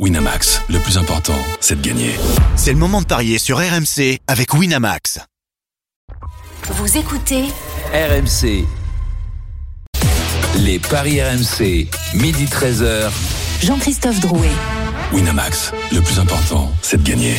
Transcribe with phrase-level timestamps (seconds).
[0.00, 2.10] Winamax, le plus important, c'est de gagner.
[2.56, 5.20] C'est le moment de parier sur RMC avec Winamax.
[6.64, 7.44] Vous écoutez
[7.92, 8.64] RMC.
[10.56, 13.08] Les paris RMC, midi 13h.
[13.62, 14.50] Jean-Christophe Drouet.
[15.12, 17.36] Winamax, le plus important, c'est de gagner.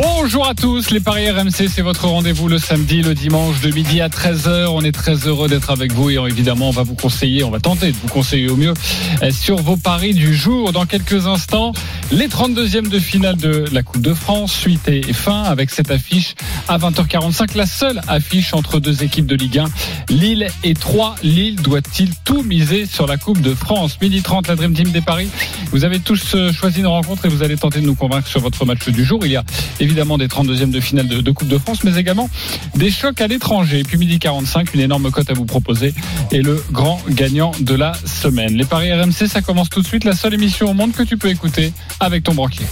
[0.00, 4.00] Bonjour à tous, les Paris RMC, c'est votre rendez-vous le samedi, le dimanche de midi
[4.00, 4.68] à 13h.
[4.68, 7.58] On est très heureux d'être avec vous et évidemment, on va vous conseiller, on va
[7.58, 8.74] tenter de vous conseiller au mieux
[9.22, 10.70] euh, sur vos paris du jour.
[10.72, 11.72] Dans quelques instants,
[12.12, 16.36] les 32e de finale de la Coupe de France, suite et fin avec cette affiche
[16.68, 19.64] à 20h45, la seule affiche entre deux équipes de Ligue 1,
[20.10, 21.16] Lille et 3.
[21.24, 23.98] Lille doit-il tout miser sur la Coupe de France?
[24.00, 25.28] Midi 30, la Dream Team des Paris.
[25.72, 28.40] Vous avez tous euh, choisi une rencontre et vous allez tenter de nous convaincre sur
[28.40, 29.20] votre match du jour.
[29.24, 29.44] Il y a
[29.88, 32.28] évidemment des 32e de finale de, Coupe de France, mais également
[32.74, 33.78] des chocs à l'étranger.
[33.78, 35.94] Et puis midi 45, une énorme cote à vous proposer
[36.30, 38.54] et le grand gagnant de la semaine.
[38.54, 40.04] Les paris RMC, ça commence tout de suite.
[40.04, 42.66] La seule émission au monde que tu peux écouter avec ton banquier.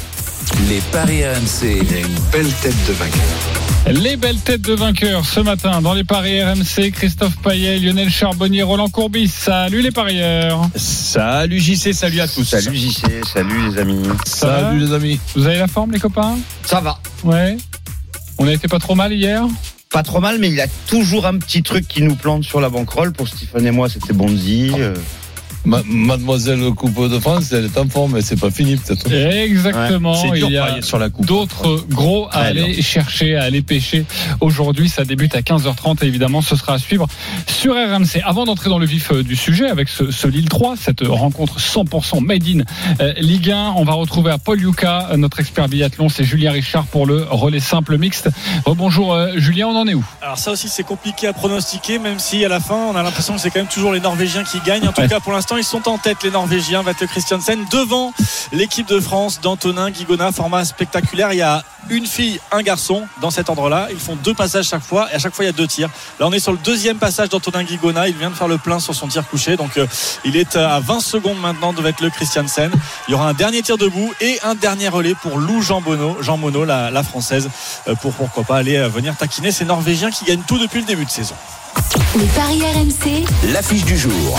[0.68, 1.80] Les paris RMC.
[1.82, 3.65] Il a une belle tête de vainqueur.
[3.88, 8.62] Les belles têtes de vainqueurs ce matin dans les paris RMC, Christophe Payet, Lionel Charbonnier,
[8.64, 9.28] Roland Courbis.
[9.28, 10.60] Salut les parieurs.
[10.74, 12.44] Salut JC, salut à tous.
[12.44, 14.02] Salut JC, salut les amis.
[14.24, 15.20] Ça Salut les amis.
[15.36, 16.36] Vous avez la forme les copains?
[16.64, 16.98] Ça va.
[17.22, 17.56] Ouais.
[18.38, 19.44] On a été pas trop mal hier?
[19.90, 22.60] Pas trop mal, mais il y a toujours un petit truc qui nous plante sur
[22.60, 23.12] la banquerolle.
[23.12, 24.72] Pour Stephen et moi, c'était Bonzi.
[24.78, 24.94] euh,
[25.66, 29.10] Ma- Mademoiselle Coupe de France, elle est en forme, mais c'est pas fini peut-être.
[29.12, 30.12] Exactement.
[30.22, 31.26] Dur Il y a parier sur la coupe.
[31.26, 34.04] d'autres gros à Ouais, aller chercher, à aller pêcher.
[34.40, 37.06] Aujourd'hui, ça débute à 15h30 et évidemment, ce sera à suivre
[37.48, 38.20] sur RMC.
[38.24, 41.58] Avant d'entrer dans le vif euh, du sujet avec ce, ce Lille 3, cette rencontre
[41.58, 42.60] 100% made in
[43.00, 46.52] euh, Ligue 1, on va retrouver à Paul Yuka, euh, notre expert biathlon, c'est Julien
[46.52, 48.28] Richard pour le relais simple mixte.
[48.66, 50.04] Bonjour Julien, on en est où?
[50.22, 53.34] Alors ça aussi c'est compliqué à pronostiquer même si à la fin on a l'impression
[53.34, 54.86] que c'est quand même toujours les Norvégiens qui gagnent.
[54.88, 55.08] En tout Ouais.
[55.08, 58.12] cas pour l'instant ils sont en tête les Norvégiens, Vatte Christiansen devant
[58.52, 61.32] l'équipe de France d'Antonin Guigona, format spectaculaire.
[61.32, 63.88] Il y a une fille, un garçon dans cet ordre-là.
[63.90, 65.88] Ils font deux passages chaque fois et à chaque fois il y a deux tirs.
[66.18, 68.08] Là on est sur le deuxième passage d'Antonin Guigona.
[68.08, 69.56] Il vient de faire le plein sur son tir couché.
[69.56, 69.86] Donc euh,
[70.24, 72.70] il est à 20 secondes maintenant de Vatte Christiansen.
[73.08, 76.16] Il y aura un dernier tir debout et un dernier relais pour Lou Jean Bono,
[76.20, 77.48] Jean Monod, la, la française,
[77.88, 80.86] euh, pour pourquoi pas aller euh, venir taquiner ces Norvégiens qui gagnent tout depuis le
[80.86, 81.34] début de saison.
[82.16, 84.38] Les paris RMC, L'affiche du jour.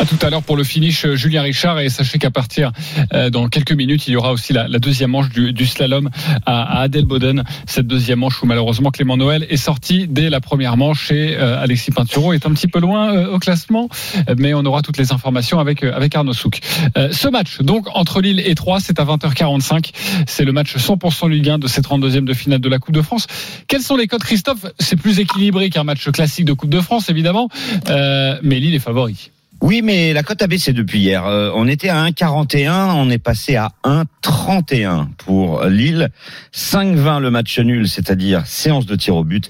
[0.00, 1.78] À tout à l'heure pour le finish, euh, Julien Richard.
[1.78, 2.72] Et sachez qu'à partir
[3.12, 6.10] euh, dans quelques minutes, il y aura aussi la, la deuxième manche du, du slalom
[6.46, 7.44] à, à Adelboden.
[7.66, 11.62] Cette deuxième manche où malheureusement Clément Noël est sorti dès la première manche et euh,
[11.62, 13.88] Alexis Pinturo est un petit peu loin euh, au classement.
[14.36, 16.60] Mais on aura toutes les informations avec, euh, avec Arnaud Souk.
[16.98, 19.92] Euh, ce match, donc, entre Lille et Troyes, c'est à 20h45.
[20.26, 23.02] C'est le match 100% Ligue 1 de ces 32e de finale de la Coupe de
[23.02, 23.26] France.
[23.68, 24.66] Quels sont les codes, Christophe?
[24.78, 27.48] C'est plus équilibré qu'un match classique de Coupe de France, évidemment.
[27.86, 29.30] Mais Lille est favori.
[29.64, 31.24] Oui, mais la cote a baissé depuis hier.
[31.24, 36.10] Euh, on était à 1,41, on est passé à 1,31 pour Lille.
[36.52, 39.48] 5,20 le match nul, c'est-à-dire séance de tir au but.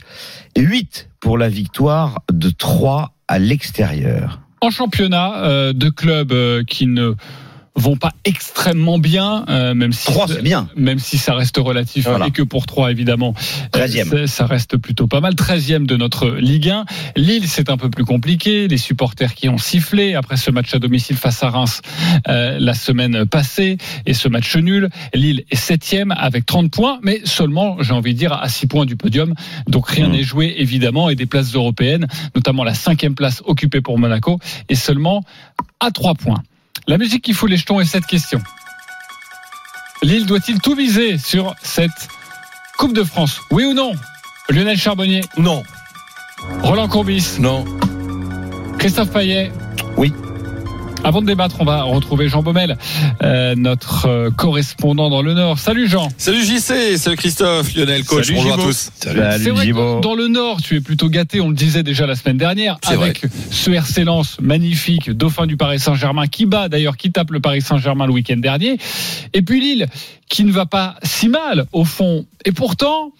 [0.54, 4.38] Et 8 pour la victoire de 3 à l'extérieur.
[4.60, 7.14] en championnat euh, de clubs euh, qui ne
[7.76, 10.68] vont pas extrêmement bien, euh, même si 3, c'est bien.
[10.76, 12.28] même si ça reste relatif Voilà.
[12.28, 14.08] et que pour 3 évidemment, euh, 13e.
[14.08, 15.34] c'est- ça reste plutôt pas mal.
[15.34, 16.84] 13e de notre Ligue 1.
[17.16, 18.68] Lille, c'est un peu plus compliqué.
[18.68, 21.82] Les supporters qui ont sifflé après ce match à domicile face à Reims
[22.28, 24.88] euh, la semaine passée et ce match nul.
[25.12, 28.86] Lille est 7e avec 30 points, mais seulement, j'ai envie de dire, à 6 points
[28.86, 29.34] du podium.
[29.66, 30.12] Donc rien Mmh.
[30.12, 34.74] n'est joué évidemment et des places européennes, notamment la cinquième place occupée pour Monaco, est
[34.76, 35.24] seulement
[35.80, 36.42] à 3 points.
[36.86, 38.42] La musique qui fout les jetons est cette question.
[40.02, 42.08] Lille doit-il tout viser sur cette
[42.76, 43.40] Coupe de France?
[43.50, 43.92] Oui ou non?
[44.50, 45.22] Lionel Charbonnier?
[45.38, 45.62] Non,
[46.62, 47.36] Roland Courbis?
[47.38, 47.64] Non.
[48.78, 49.50] Christophe Payet?
[49.96, 50.12] Oui.
[51.04, 52.78] Avant de débattre, on va retrouver Jean Baumel,
[53.22, 55.58] euh, notre euh, correspondant dans le Nord.
[55.58, 56.08] Salut Jean.
[56.16, 58.90] Salut JC, salut Christophe, Lionel, coach, Salut, bonjour à tous.
[58.98, 59.10] C'est
[59.50, 62.38] vrai que dans le Nord, tu es plutôt gâté, on le disait déjà la semaine
[62.38, 63.20] dernière, avec
[63.50, 67.60] ce RC Lens magnifique, dauphin du Paris Saint-Germain, qui bat d'ailleurs, qui tape le Paris
[67.60, 68.78] Saint-Germain le week-end dernier.
[69.34, 69.88] Et puis Lille,
[70.30, 72.24] qui ne va pas si mal au fond.
[72.46, 73.12] Et pourtant,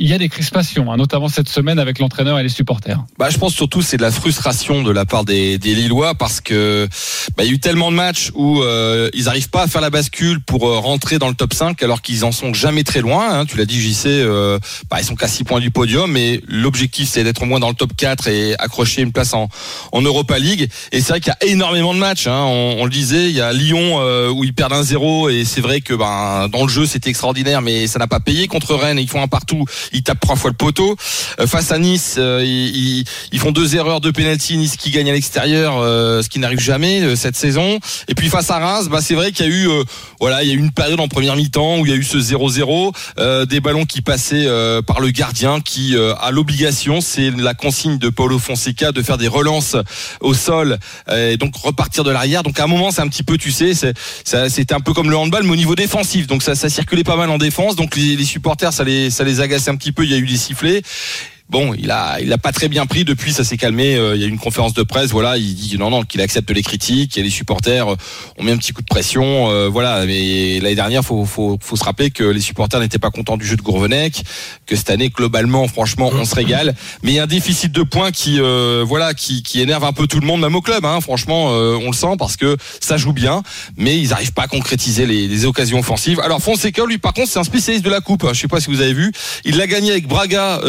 [0.00, 3.04] il y a des crispations, hein, notamment cette semaine avec l'entraîneur et les supporters.
[3.18, 6.40] Bah, je pense surtout c'est de la frustration de la part des, des Lillois parce
[6.40, 6.88] que
[7.36, 9.82] bah, il y a eu tellement de matchs où euh, ils n'arrivent pas à faire
[9.82, 13.00] la bascule pour euh, rentrer dans le top 5 alors qu'ils en sont jamais très
[13.00, 13.40] loin.
[13.40, 13.46] hein.
[13.46, 14.58] Tu l'as dit JC, euh,
[14.90, 17.68] bah, ils sont qu'à 6 points du podium, mais l'objectif c'est d'être au moins dans
[17.68, 19.48] le top 4 et accrocher une place en,
[19.92, 20.70] en Europa League.
[20.92, 22.26] Et c'est vrai qu'il y a énormément de matchs.
[22.26, 22.42] Hein.
[22.46, 25.44] On, on le disait, il y a Lyon euh, où ils perdent un 0 et
[25.44, 28.74] c'est vrai que ben, dans le jeu c'était extraordinaire, mais ça n'a pas payé contre
[28.74, 28.98] Rennes.
[28.98, 29.64] Ils font un partout.
[29.92, 30.96] Ils tapent trois fois le poteau.
[31.40, 34.56] Euh, face à Nice, euh, ils, ils- font deux erreurs de penalty.
[34.56, 37.78] Nice qui gagne à l'extérieur, euh, ce qui n'arrive jamais euh, cette saison.
[38.08, 39.82] Et puis face à Reims, bah, c'est vrai qu'il y a eu, euh,
[40.20, 42.04] voilà, il y a eu une période en première mi-temps où il y a eu
[42.04, 44.46] ce 0-0, euh, des ballons qui passaient
[44.86, 49.28] par le gardien qui a l'obligation, c'est la consigne de Paulo Fonseca de faire des
[49.28, 49.76] relances
[50.20, 50.78] au sol
[51.10, 52.42] et donc repartir de l'arrière.
[52.42, 53.72] Donc à un moment, c'est un petit peu, tu sais,
[54.24, 56.26] c'était un peu comme le handball, mais au niveau défensif.
[56.26, 57.76] Donc ça, ça circulait pas mal en défense.
[57.76, 60.04] Donc les, les supporters, ça les, ça les agaçait un petit peu.
[60.04, 60.82] Il y a eu des sifflets.
[61.50, 63.32] Bon, il a, il a pas très bien pris depuis.
[63.32, 63.96] Ça s'est calmé.
[63.96, 65.10] Euh, Il y a eu une conférence de presse.
[65.10, 67.18] Voilà, il dit non, non, qu'il accepte les critiques.
[67.18, 67.96] Et les supporters euh,
[68.38, 69.50] ont mis un petit coup de pression.
[69.50, 70.06] Euh, voilà.
[70.06, 73.44] Mais l'année dernière, faut, faut, faut se rappeler que les supporters n'étaient pas contents du
[73.44, 74.22] jeu de Gourvenec.
[74.64, 76.76] Que cette année, globalement, franchement, on se régale.
[77.02, 79.92] Mais il y a un déficit de points qui, euh, voilà, qui, qui énerve un
[79.92, 80.84] peu tout le monde, même au club.
[80.84, 81.00] Hein.
[81.00, 83.42] Franchement, on le sent parce que ça joue bien,
[83.76, 86.20] mais ils n'arrivent pas à concrétiser les, occasions offensives.
[86.20, 88.26] Alors Fonseca, lui, par contre, c'est un spécialiste de la coupe.
[88.32, 89.10] Je sais pas si vous avez vu.
[89.44, 90.60] Il l'a gagné avec Braga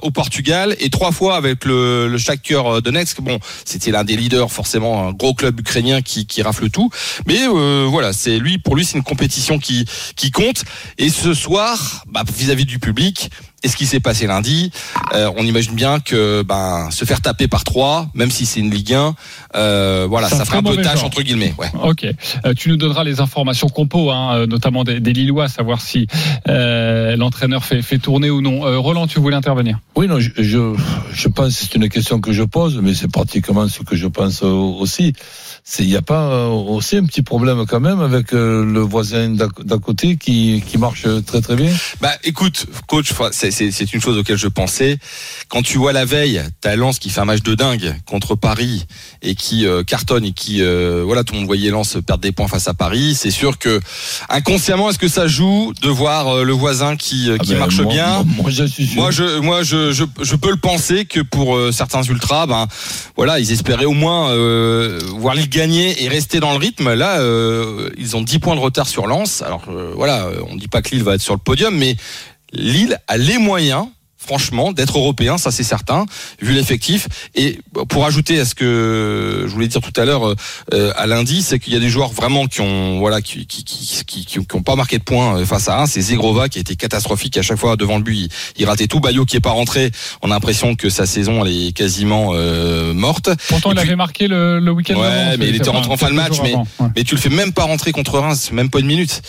[0.00, 0.29] au Portugal
[0.78, 3.20] et trois fois avec le, le Shakhtar Donetsk.
[3.20, 6.90] Bon, c'était l'un des leaders, forcément, un gros club ukrainien qui, qui rafle tout.
[7.26, 9.86] Mais euh, voilà, c'est lui, pour lui, c'est une compétition qui
[10.32, 10.64] compte.
[10.98, 13.30] Et ce soir, bah, vis-à-vis du public.
[13.62, 14.70] Et ce qui s'est passé lundi,
[15.14, 18.70] euh, on imagine bien que ben se faire taper par trois, même si c'est une
[18.70, 19.14] Ligue 1,
[19.54, 21.54] euh, voilà, Ça ça, ferait fera un peu tâche entre guillemets.
[21.58, 21.70] Ouais.
[21.82, 22.06] Ok.
[22.46, 26.06] Euh, tu nous donneras les informations compo, hein, euh, notamment des, des Lillois, savoir si
[26.48, 28.66] euh, l'entraîneur fait, fait tourner ou non.
[28.66, 30.74] Euh, Roland, tu voulais intervenir Oui, non, je, je,
[31.12, 34.06] je pense que c'est une question que je pose, mais c'est pratiquement ce que je
[34.06, 35.12] pense euh, aussi.
[35.62, 38.80] C'est, il n'y a pas euh, aussi un petit problème quand même avec euh, le
[38.80, 39.46] voisin d'à
[39.78, 41.70] côté qui, qui marche très très bien.
[42.00, 44.98] Bah écoute, coach, c'est- une chose auquel je pensais.
[45.48, 48.86] Quand tu vois la veille, t'as Lens qui fait un match de dingue contre Paris
[49.22, 52.32] et qui euh, cartonne et qui, euh, voilà, tout le monde voyait Lens perdre des
[52.32, 53.14] points face à Paris.
[53.14, 53.80] C'est sûr que
[54.28, 57.58] inconsciemment, est-ce que ça joue de voir euh, le voisin qui, euh, Ah qui ben,
[57.60, 58.06] marche moi- bien?
[58.24, 59.02] Moi, moi, je suis sûr.
[59.02, 62.66] Moi, je, moi, je, je, je peux le penser que pour euh, certains ultras, ben,
[63.16, 66.94] voilà, ils espéraient au moins euh, voir Lille gagner et rester dans le rythme.
[66.94, 69.42] Là, euh, ils ont 10 points de retard sur Lens.
[69.42, 71.96] Alors, euh, voilà, on dit pas que Lille va être sur le podium, mais
[72.52, 73.86] Lille a les moyens.
[74.24, 76.04] Franchement, d'être européen, ça c'est certain,
[76.42, 77.08] vu l'effectif.
[77.34, 77.58] Et
[77.88, 80.34] pour ajouter à ce que je voulais dire tout à l'heure
[80.74, 83.64] euh, à lundi, c'est qu'il y a des joueurs vraiment qui ont, voilà, qui qui
[83.64, 85.86] qui qui, qui- ont pas marqué de points euh, face à un.
[85.86, 88.16] C'est Zegrova qui a été catastrophique à chaque fois devant le but.
[88.16, 88.28] Il,
[88.58, 89.00] il ratait tout.
[89.00, 89.90] Bayo qui est pas rentré.
[90.22, 93.30] On a l'impression que sa saison elle est quasiment euh, morte.
[93.48, 96.14] Pourtant, il avait marqué le, le week-end Ouais, mais il était rentré en fin de
[96.14, 96.88] match, mais- avant, ouais.
[96.94, 99.22] Mais tu le fais même pas rentrer contre Reims, même pas une minute.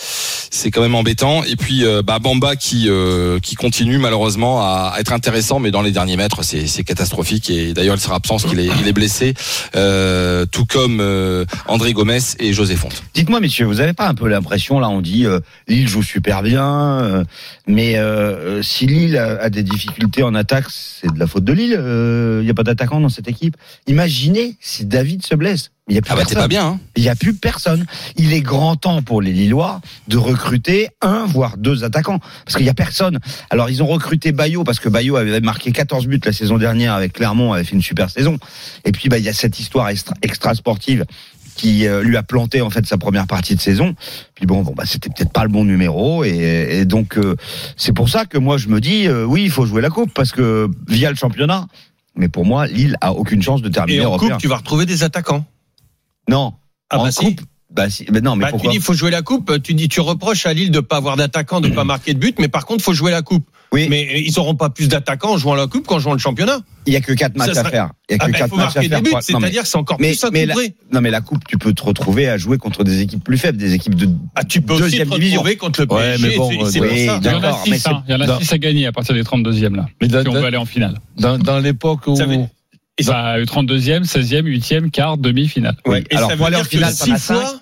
[0.50, 1.42] C'est quand même embêtant.
[1.44, 5.82] Et puis euh, bah, Bamba qui euh, qui continue malheureusement à être intéressant, mais dans
[5.82, 7.50] les derniers mètres, c'est catastrophique.
[7.50, 9.34] Et d'ailleurs, il sera absent qu'il est il est blessé,
[9.76, 13.02] euh, tout comme euh, André Gomez et José Fonte.
[13.14, 16.42] Dites-moi, messieurs, vous avez pas un peu l'impression, là, on dit euh, Lille joue super
[16.42, 17.24] bien, euh,
[17.66, 21.52] mais euh, si Lille a, a des difficultés en attaque, c'est de la faute de
[21.52, 21.72] Lille.
[21.72, 23.56] Il n'y a pas d'attaquant dans cette équipe.
[23.86, 25.70] Imaginez si David se blesse.
[25.88, 26.66] Il n'y a plus Ah bah pas bien.
[26.66, 26.80] Hein.
[26.96, 27.86] Il n'y a plus personne.
[28.16, 32.20] Il est grand temps pour les Lillois de recruter un, voire deux attaquants.
[32.44, 33.18] Parce qu'il n'y a personne.
[33.50, 36.94] Alors, ils ont recruté Bayo parce que Bayo avait marqué 14 buts la saison dernière
[36.94, 38.38] avec Clermont, avait fait une super saison.
[38.84, 41.04] Et puis, bah, il y a cette histoire extra, extra sportive
[41.54, 43.94] qui euh, lui a planté en fait sa première partie de saison.
[44.34, 47.36] Puis bon, bon bah c'était peut-être pas le bon numéro et, et donc euh,
[47.76, 50.12] c'est pour ça que moi je me dis euh, oui il faut jouer la coupe
[50.14, 51.66] parce que via le championnat.
[52.16, 54.30] Mais pour moi Lille a aucune chance de terminer Et en européen.
[54.30, 55.44] coupe, tu vas retrouver des attaquants.
[56.28, 56.54] Non.
[56.90, 57.24] Ah en bah si.
[57.24, 57.40] coupe,
[57.70, 58.06] bah si.
[58.12, 60.00] Mais non, mais Bah, tu pourquoi dis il faut jouer la coupe, tu dis tu
[60.00, 62.84] reproches à Lille de pas avoir d'attaquants, de pas marquer de but, mais par contre
[62.84, 63.46] faut jouer la coupe.
[63.72, 63.86] Oui.
[63.88, 66.58] Mais ils auront pas plus d'attaquants en jouant la coupe qu'en jouant le championnat.
[66.84, 67.90] Il y a que quatre matchs Ça à faire.
[68.10, 68.90] Il y a Ah que bah, il quatre faut matchs à faire.
[68.90, 70.54] des buts, pour- non, mais- c'est-à-dire que c'est encore mais, plus mais la,
[70.92, 73.56] non mais la coupe, tu peux te retrouver à jouer contre des équipes plus faibles,
[73.56, 75.38] des équipes de Ah, tu peux aussi deuxième te division.
[75.40, 76.28] retrouver contre le Ouais, PSG.
[76.28, 77.20] mais bon, c'est- c'est oui, pour ça.
[77.24, 78.02] Il y en a 6, hein.
[78.06, 79.86] il y en a 6 à gagner à partir des 32e là.
[80.02, 80.98] Mais Si on veut aller en finale.
[81.16, 82.14] dans, dans l'époque où
[83.06, 85.76] Bah, 32e, 16e, 8e, quart, demi-finale.
[85.86, 86.04] Oui.
[86.10, 87.34] Et Alors ça veut dire que finale, six t'en as cinq.
[87.40, 87.60] fois,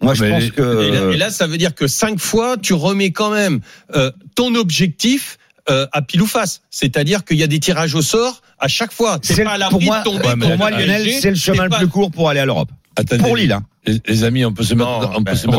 [0.00, 2.56] Moi je Mais pense que Et là, et là, ça veut dire que cinq fois,
[2.60, 3.60] tu remets quand même
[3.94, 5.38] euh, ton objectif
[5.70, 6.60] euh, à pile ou face.
[6.70, 9.18] C'est-à-dire qu'il y a des tirages au sort à chaque fois.
[9.22, 10.26] c'est pas à l'abri pour moi, de tomber.
[10.26, 12.70] Ouais, pour moi Lionel, c'est le chemin le pas- plus court pour aller à l'Europe.
[12.96, 13.56] Attendez, Pour Lille.
[13.86, 15.58] Les, les amis, on peut se mettre, Non, on peut ben, se mettre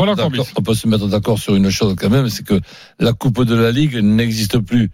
[0.56, 2.60] on peut se mettre d'accord sur une chose quand même, c'est que
[2.98, 4.90] la Coupe de la Ligue n'existe plus.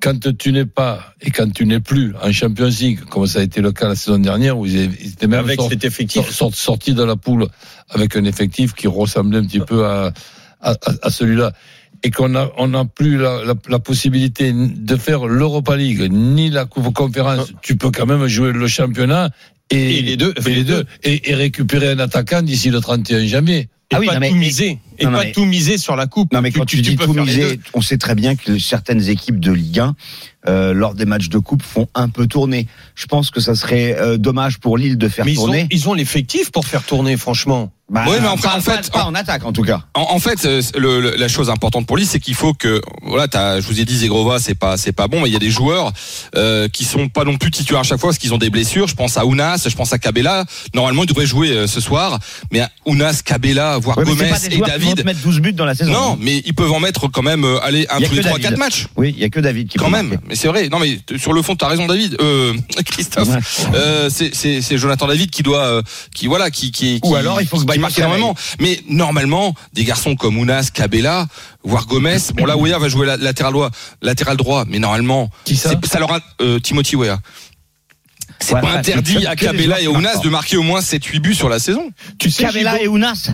[0.00, 3.42] Quand tu n'es pas et quand tu n'es plus en Champions League, comme ça a
[3.42, 6.22] été le cas la saison dernière, où ils étaient même Avec sortis- cet effectif.
[6.30, 7.46] sort- sort- sortis de la poule
[7.90, 10.12] avec un effectif qui ressemblait un petit peu à,
[10.60, 11.52] à, à- celui-là.
[12.04, 16.50] Et qu'on a, on n'a plus la, la, la possibilité de faire l'Europa League, ni
[16.50, 17.52] la Coupe Conférence.
[17.62, 19.30] Tu peux quand même jouer le championnat
[19.72, 23.26] et, Et les deux, et les deux, et, et récupérer un attaquant d'ici le 31
[23.26, 23.58] janvier.
[23.90, 24.78] Et Ah oui, pas non, mais- tout miser.
[24.98, 26.32] Et non, non, pas mais- tout miser sur la coupe.
[26.32, 29.38] Non mais quand tu, dis peux tout miser, on sait très bien que certaines équipes
[29.40, 29.94] de Ligue 1
[30.48, 32.66] euh, lors des matchs de coupe font un peu tourner.
[32.94, 35.66] Je pense que ça serait euh, dommage pour Lille de faire Mais ils tourner.
[35.70, 37.70] ils ont l'effectif pour faire tourner, franchement.
[37.90, 39.82] Bah, Ouais, mais en fait, pas en attaque en tout cas.
[39.94, 42.80] En, en fait, euh, le- le- la chose importante pour lui, c'est qu'il faut que,
[43.02, 45.36] voilà, t'as- je vous ai dit, Zegrova, c'est pas, c'est pas bon, mais il y
[45.36, 45.92] a des joueurs
[46.36, 48.88] euh, qui sont pas non plus titulaires à chaque fois parce qu'ils ont des blessures.
[48.88, 50.46] Je pense à Ounas, je pense à Cabella.
[50.74, 52.18] Normalement, ils devraient jouer euh, ce soir,
[52.50, 55.04] mais Ounas, Cabella, voire Gomez pas des et David.
[55.04, 55.92] mettre 12 buts dans la saison.
[55.92, 58.38] Non, mais ils peuvent en mettre quand même, euh, aller un tous les que trois,
[58.38, 58.42] David.
[58.42, 58.86] quatre matchs.
[58.96, 60.31] Oui, il y a que David qui Quand peut même, marquer.
[60.32, 60.68] Mais c'est vrai.
[60.70, 62.16] Non, mais sur le fond, t'as raison, David.
[62.20, 62.54] Euh,
[62.86, 63.38] Christophe, Ouais.
[63.74, 65.82] euh, c'est c'est c'est Jonathan David qui doit, euh,
[66.14, 68.34] qui voilà, qui qui, Ou qui- alors, il faut que marque énormément.
[68.60, 71.26] Mais normalement, des garçons comme Ounas, Cabella,
[71.64, 73.70] voire Gomez, bon là, Weah va jouer la- latéral droit,
[74.00, 77.18] latéral droit, mais normalement, Qui ça c'est- ça leur a, euh, Timothy Weah.
[78.40, 81.58] C'est pas interdit à Cabella et Ounas de marquer au moins 7-8 buts sur la
[81.60, 81.90] saison.
[82.18, 83.28] Tu sais, Cabella et Ounas.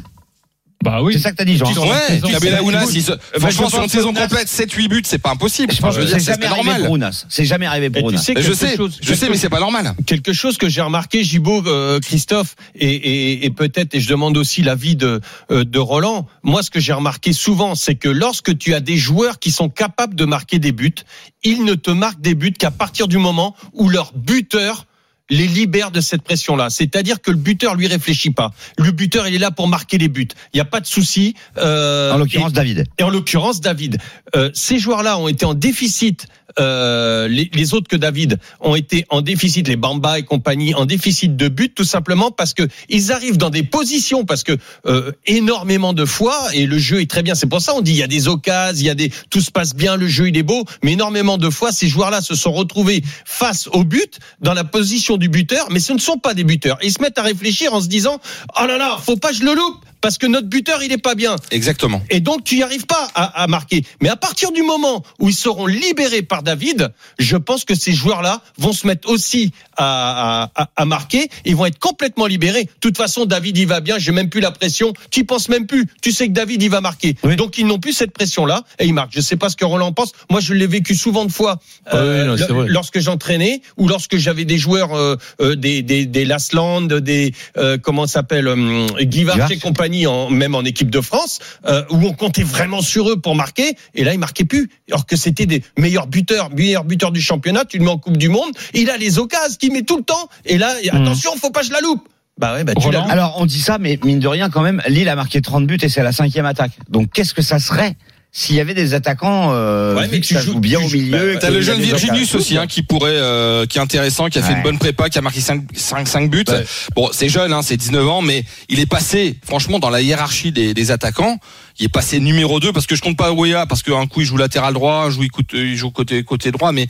[0.84, 1.14] Bah oui.
[1.14, 1.66] C'est ça que t'as dit, Jean.
[1.66, 5.18] Ouais, c'est- Ounas, ils se- bah, franchement, je sur une saison complète, 7-8 buts, c'est
[5.18, 5.72] pas impossible.
[5.74, 6.82] Je pense je veux que dire, c'est c'est jamais arrivé normal.
[6.82, 7.26] pour Ounas.
[7.28, 8.18] C'est jamais arrivé pour tu Ounas.
[8.22, 9.92] sais Mais je quelque sais, chose- je sais, mais c'est pas normal.
[10.06, 14.36] quelque chose que j'ai remarqué, Gibo, euh, Christophe, et, et, et peut-être, et je demande
[14.36, 15.20] aussi l'avis de,
[15.50, 16.26] euh, de Roland.
[16.44, 19.68] Moi, ce que j'ai remarqué souvent, c'est que lorsque tu as des joueurs qui sont
[19.68, 20.94] capables de marquer des buts,
[21.42, 24.86] ils ne te marquent des buts qu'à partir du moment où leur buteur
[25.30, 26.70] les libère de cette pression-là.
[26.70, 28.52] C'est-à-dire que le buteur lui réfléchit pas.
[28.78, 30.28] Le buteur, il est là pour marquer les buts.
[30.52, 31.34] Il n'y a pas de souci.
[31.58, 32.86] Euh, En l'occurrence, David.
[32.98, 33.98] et en l'occurrence David.
[34.36, 36.26] Euh, ces joueurs-là ont été en déficit.
[36.60, 40.86] Euh, les, les autres que David ont été en déficit, les Bamba et compagnie, en
[40.86, 45.12] déficit de but, tout simplement parce que ils arrivent dans des positions, parce que euh,
[45.26, 47.34] énormément de fois, et le jeu est très bien.
[47.34, 49.40] C'est pour ça on dit il y a des occasions, il y a des, tout
[49.40, 52.34] se passe bien, le jeu il est beau, mais énormément de fois ces joueurs-là se
[52.34, 56.34] sont retrouvés face au but, dans la position du buteur, mais ce ne sont pas
[56.34, 56.78] des buteurs.
[56.82, 58.20] Ils se mettent à réfléchir en se disant
[58.60, 60.98] oh là là, faut pas que je le loupe parce que notre buteur il est
[61.02, 61.36] pas bien.
[61.50, 62.02] Exactement.
[62.10, 63.84] Et donc tu n'y arrives pas à, à marquer.
[64.00, 67.92] Mais à partir du moment où ils seront libérés par David, je pense que ces
[67.92, 71.28] joueurs-là vont se mettre aussi à, à, à- à marquer.
[71.44, 72.64] Ils vont être complètement libérés.
[72.64, 73.98] De toute façon, David il va bien.
[73.98, 74.92] J'ai même plus la pression.
[75.10, 75.86] Tu penses même plus.
[76.02, 77.16] Tu sais que David il va marquer.
[77.24, 77.36] Oui.
[77.36, 79.12] Donc ils n'ont plus cette pression-là et ils marquent.
[79.14, 80.12] Je sais pas ce que Roland pense.
[80.30, 81.58] Moi je l'ai vécu souvent de fois
[81.94, 82.66] euh, oui, non, c'est lo- vrai.
[82.68, 87.78] lorsque j'entraînais ou lorsque j'avais des joueurs euh, euh, des des des Lasland, des euh,
[87.82, 89.50] comment ça s'appelle euh, Guivard.
[89.50, 93.20] et compagnie, en, même en équipe de France, euh, où on comptait vraiment sur eux
[93.20, 97.12] pour marquer, et là ils marquaient plus, alors que c'était des meilleurs buteurs, meilleurs buteurs
[97.12, 97.64] du championnat.
[97.64, 100.04] Tu le mets en Coupe du Monde, il a les occasions qu'il met tout le
[100.04, 101.02] temps, et là Hmm.
[101.02, 102.08] attention, faut pas que je la loupe.
[102.38, 102.94] Bah ouais, bah tu.
[102.94, 105.78] Alors, on dit ça, mais mine de rien, quand même, Lille a marqué 30 buts
[105.82, 106.72] et c'est la cinquième attaque.
[106.88, 107.96] Donc, qu'est-ce que ça serait
[108.30, 110.88] s'il y avait des attaquants euh, Ouais, mais tu ça joues- joue bien tu au
[110.90, 114.38] milieu bah, T'as le jeune Virginius aussi, hein, qui pourrait, euh, qui est intéressant, qui
[114.38, 114.56] a fait Ouais.
[114.58, 116.44] une bonne prépa, qui a marqué 5, 5, buts.
[116.48, 116.64] Ouais.
[116.94, 120.52] Bon, c'est jeune, hein, c'est 19 ans, mais il est passé, franchement, dans la hiérarchie
[120.52, 121.38] des, des attaquants.
[121.80, 124.26] Il est passé numéro 2 parce que je compte pas Ouéa parce qu'un coup il
[124.26, 126.86] joue latéral droit, un coup il, coûte- il joue côté côté droit, mais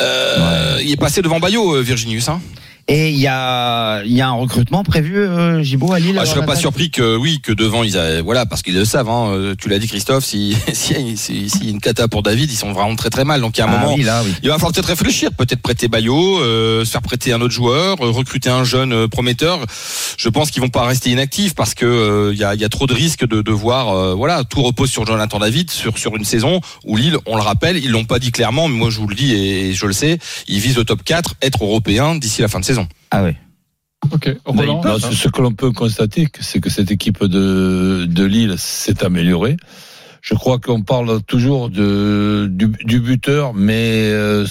[0.00, 2.28] euh, il est passé devant Bayo, euh, Virginius.
[2.28, 2.40] Hein.
[2.90, 6.30] Et il y a, y a un recrutement prévu, euh, Gibo, à Lille Ah, je
[6.30, 9.10] alors, serais pas surpris que oui que devant ils a, voilà parce qu'ils le savent.
[9.10, 12.56] Hein, euh, tu l'as dit Christophe, si si si, si une cata pour David, ils
[12.56, 13.42] sont vraiment très très mal.
[13.42, 13.94] Donc il y a un Ah moment.
[13.94, 14.32] oui, là, oui.
[14.42, 17.98] Il va falloir peut-être réfléchir, peut-être prêter Bayo, euh, se faire prêter un autre joueur,
[18.02, 19.60] euh, recruter un jeune euh, prometteur.
[20.16, 22.68] Je pense qu'ils vont pas rester inactifs parce que euh, il y, a, y a
[22.70, 26.16] trop de risques de, de voir, euh, voilà, tout repose sur Jonathan David sur sur
[26.16, 28.98] une saison où Lille, on le rappelle, ils l'ont pas dit clairement, mais moi je
[28.98, 30.18] vous le dis et, je le sais,
[30.48, 32.77] ils visent le top 4, être européen d'ici la fin de saison.
[33.10, 33.32] Ah oui.
[34.44, 34.82] Roland.
[34.84, 39.04] Non, ce- ce que l'on peut constater, c'est que cette équipe de, de Lille s'est
[39.04, 39.56] améliorée.
[40.22, 44.46] Je crois qu'on parle toujours de, du, du buteur, mais euh,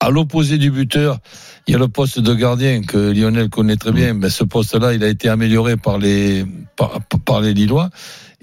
[0.00, 1.18] à l'opposé du buteur,
[1.66, 4.14] il y a le poste de gardien que Lionel connaît très bien.
[4.14, 6.44] Mais ce poste-là, il a été amélioré par les
[6.76, 7.90] par, par les Lillois.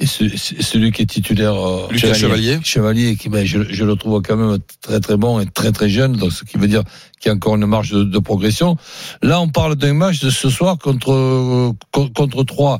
[0.02, 0.30] Et ce-
[0.62, 2.60] celui qui est titulaire, euh, Lucas Chevalier.
[2.64, 5.90] Chevalier, qui, ben, je, je le trouve quand même très très bon et très très
[5.90, 6.84] jeune, donc ce qui veut dire
[7.20, 8.78] qu'il y a encore une marge de, de progression.
[9.22, 12.80] Là, on parle d'un match de ce soir contre euh, co- contre Troyes.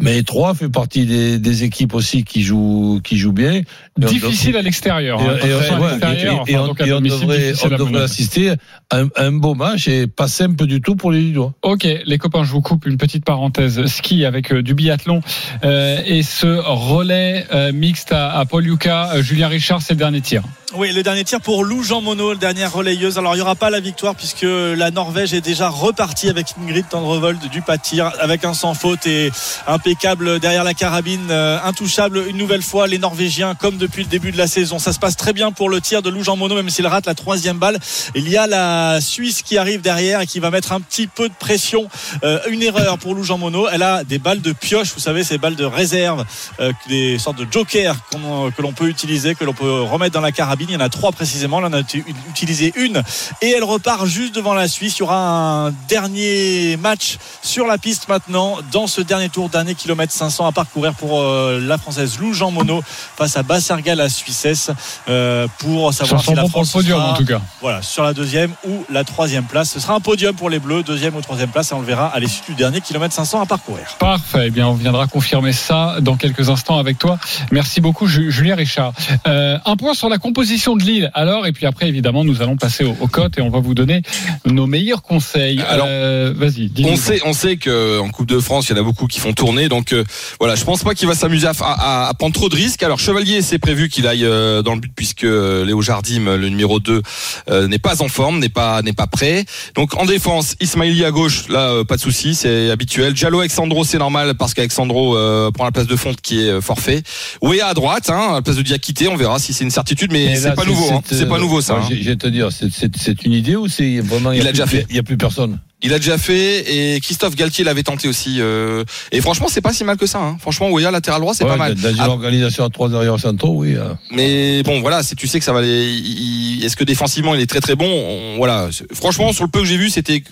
[0.00, 3.60] Mais Troyes fait partie des, des équipes aussi qui jouent qui jouent bien.
[3.98, 5.20] Difficile à l'extérieur.
[5.20, 5.36] et, hein.
[5.44, 5.52] et-
[5.84, 7.68] à l'extérieur, et- et enfin, on, et devrait, on
[8.02, 8.52] assister
[8.90, 11.52] à un, beau match et pas simple du tout pour les Lillois.
[11.62, 15.20] Ok, les copains, je vous coupe une petite parenthèse ski avec euh, du biathlon
[15.64, 19.12] euh, et ce relais euh, mixte à, à Paul Yuka.
[19.14, 20.42] Euh, Julien Richard, c'est le dernier tir.
[20.76, 23.18] Oui, le dernier tir pour Lou Jean Monod, dernière relayeuse.
[23.18, 26.88] Alors, il n'y aura pas la victoire puisque la Norvège est déjà repartie avec Ingrid
[26.88, 29.32] Tendrevold du pas tir avec un sans faute et
[29.66, 32.86] impeccable derrière la carabine, euh, intouchable une nouvelle fois.
[32.86, 35.70] Les Norvégiens, comme depuis le début de la saison, ça se passe très bien pour
[35.70, 37.80] le tir de Lou Jean Monod, même s'il rate la troisième balle.
[38.14, 41.28] Il y a la Suisse qui arrive derrière et qui va mettre un petit peu
[41.28, 41.88] de pression.
[42.22, 43.68] Euh, une erreur pour Lou Jean Monod.
[43.72, 46.24] Elle a des balles de pioche, vous savez, ces balles de réserve,
[46.60, 50.30] euh, des sortes de jokers que l'on peut utiliser, que l'on peut remettre dans la
[50.30, 51.60] carabine Il y en a trois précisément.
[51.60, 51.80] Là, on a
[52.28, 53.02] utilisé une
[53.42, 54.96] et elle repart juste devant la Suisse.
[54.98, 59.74] Il y aura un dernier match sur la piste maintenant dans ce dernier tour, dernier
[59.74, 62.82] kilomètre 500 à parcourir pour euh, la française Lou Jean Monod
[63.16, 64.70] face à Basserga, la Suissesse,
[65.08, 67.40] euh, pour savoir si la pour le France podium sera, en tout cas.
[67.60, 69.70] voilà, sur la deuxième ou la troisième place.
[69.70, 72.06] Ce sera un podium pour les Bleus, deuxième ou troisième place, et on le verra
[72.08, 73.84] à l'issue du dernier kilomètre 500 à parcourir.
[73.98, 74.44] Parfait.
[74.46, 77.18] Eh bien, on viendra confirmer ça dans quelques instants avec toi.
[77.50, 78.92] Merci beaucoup, Ju- Julien Richard.
[79.26, 81.10] Euh, un point sur la composition de l'île.
[81.14, 83.74] Alors, et puis après, évidemment, nous allons passer au, au cotes et on va vous
[83.74, 84.02] donner
[84.44, 85.60] nos meilleurs conseils.
[85.68, 86.70] Alors, Euh, vas-y.
[86.84, 89.20] On sait, on sait que en Coupe de France, il y en a beaucoup qui
[89.20, 89.68] font tourner.
[89.68, 90.04] Donc euh,
[90.38, 92.82] voilà, je pense pas qu'il va s'amuser à, à- à prendre trop de risques.
[92.82, 96.48] Alors Chevalier, c'est prévu qu'il aille euh, dans le but puisque euh, Léo Jardim, le
[96.48, 97.02] numéro 2,
[97.50, 99.44] euh, n'est pas en forme, n'est pas n'est pas prêt.
[99.74, 103.14] Donc en défense, Ismaili à gauche, là euh, pas de souci, c'est habituel.
[103.14, 107.02] Diallo Alexandro, c'est normal parce qu'Alexandro euh, prend la place de Fonte qui est forfait.
[107.42, 110.12] Wea à droite, hein, à la place de Diakité, on verra si c'est une certitude,
[110.12, 110.90] mais c'est là, pas nouveau.
[110.92, 111.02] hein.
[111.04, 111.74] C'est pas nouveau ça.
[111.76, 111.88] ouais, hein.
[112.00, 114.32] Je vais te dire, c'est- c'est c'est une idée ou c'est vraiment.
[114.32, 114.86] Il y a déjà plus- fait.
[114.90, 115.58] Il y a plus personne?
[115.82, 118.36] Il a déjà fait et Christophe Galtier l'avait tenté aussi.
[118.40, 120.18] euh, et franchement, c'est pas si mal que ça.
[120.20, 120.36] Hein.
[120.38, 121.74] Franchement, Wea latéral droit, c'est Ouais, pas mal.
[121.74, 123.76] Dans une organisation à trois derrière centraux, oui.
[123.76, 123.94] euh.
[124.10, 125.60] mais bon, voilà, c'est tu sais que ça va.
[125.60, 127.86] aller- il- il- Est-ce que défensivement il est très très bon?
[127.90, 128.68] On- Voilà.
[128.72, 130.22] C'est- Franchement, sur le peu que j'ai vu, c'était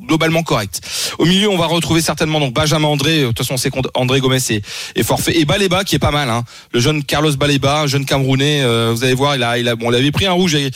[0.00, 0.80] globalement correct.
[1.18, 3.20] Au milieu, on va retrouver certainement donc Benjamin André.
[3.22, 4.62] De toute façon, on sait qu'André Gomez est,
[4.96, 6.28] est forfait et Baleba qui est pas mal.
[6.30, 6.42] Hein.
[6.72, 8.62] Le jeune Carlos Baleba, jeune Camerounais.
[8.62, 10.70] euh, vous allez voir, il a, il a, bon, il avait pris un rouge et-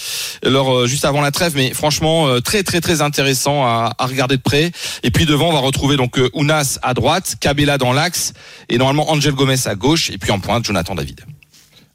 [0.45, 4.07] lors, euh, juste avant la trêve, mais franchement euh, très très très intéressant à, à
[4.07, 4.71] regarder de près.
[5.03, 8.33] Et puis devant, on va retrouver donc euh, Ounas à droite, Cabela dans l'axe
[8.69, 11.21] et normalement Angel Gomez à gauche et puis en pointe Jonathan David.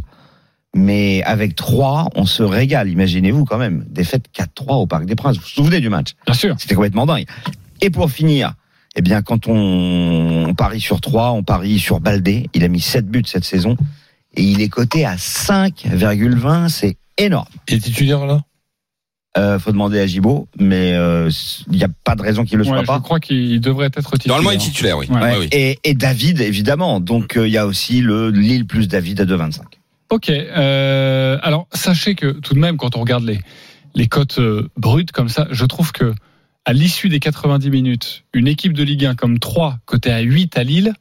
[0.74, 2.88] Mais avec 3, on se régale.
[2.88, 3.84] Imaginez-vous quand même.
[3.88, 5.36] Défaite 4-3 au Parc des Princes.
[5.36, 6.14] Vous vous souvenez du match?
[6.26, 6.54] Bien sûr.
[6.58, 7.26] C'était complètement dingue.
[7.80, 8.54] Et pour finir,
[8.96, 12.48] eh bien, quand on, on parie sur 3, on parie sur Baldé.
[12.54, 13.76] Il a mis 7 buts cette saison.
[14.36, 16.68] Et il est coté à 5,20.
[16.68, 17.46] C'est énorme.
[17.68, 18.40] Il est titulaire là?
[19.38, 21.30] Euh, faut demander à Gibaud, mais euh,
[21.70, 22.98] il n'y a pas de raison qu'il le soit Ouais, je pas.
[22.98, 24.36] crois qu'il devrait être titulaire.
[24.38, 25.06] Normalement, il est titulaire, oui.
[25.08, 25.20] Ouais.
[25.20, 25.48] Ouais, oui.
[25.52, 26.98] Et, et David, évidemment.
[26.98, 29.60] Donc, euh, il y a aussi le Lille plus David à 2,25.
[30.10, 30.30] Ok.
[30.30, 33.38] Euh, alors, sachez que tout de même, quand on regarde les,
[33.94, 36.12] les cotes euh, brutes comme ça, je trouve que
[36.64, 40.56] à l'issue des 90 minutes, une équipe de Ligue 1 comme 3, côté à 8
[40.58, 40.92] à Lille,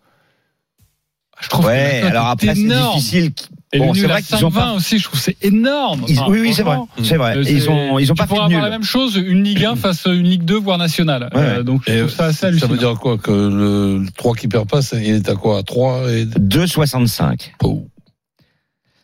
[1.41, 2.97] je trouve que Ouais, cote alors après, c'est énorme.
[2.97, 3.31] difficile.
[3.71, 6.03] Et Bon, le c'est vrai qu'ils ont 5-20 pas- aussi, je trouve que c'est énorme.
[6.07, 6.77] Ils- Enfin, oui, oui, c'est vrai.
[7.03, 7.37] C'est vrai.
[7.37, 8.59] euh, ils ont, ils ont tu pas fait avoir nul.
[8.59, 11.29] la même chose, une Ligue 1 face à une Ligue 2, voire nationale.
[11.35, 11.39] Ouais.
[11.39, 12.71] Euh, donc, je trouve ça assez Ça hallucinant.
[12.71, 15.63] veut dire quoi Que le, le 3 qui perd pas, il est à quoi À
[15.63, 16.25] 3 et...
[16.25, 17.51] 2,65.
[17.63, 17.87] Oh.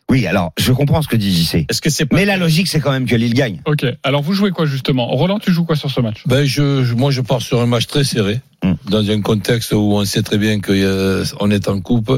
[0.08, 1.66] Oui, alors, je comprends ce que dit JC.
[1.68, 3.60] Est-ce que c'est pas Mais la logique, c'est quand même que Lille gagne.
[3.66, 3.84] Ok.
[4.04, 5.08] Alors, vous jouez quoi, justement?
[5.08, 6.22] Roland, tu joues quoi sur ce match?
[6.26, 8.72] Ben je, je- moi je pars sur un match très serré, Mm.
[8.88, 12.12] dans un contexte où on sait très bien qu'on est en coupe,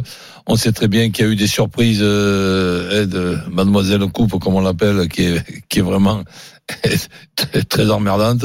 [0.47, 4.55] on sait très bien qu'il y a eu des surprises euh, de Mademoiselle Coupe, comme
[4.55, 6.23] on l'appelle, qui est, qui est vraiment
[6.67, 8.45] très, très emmerdante.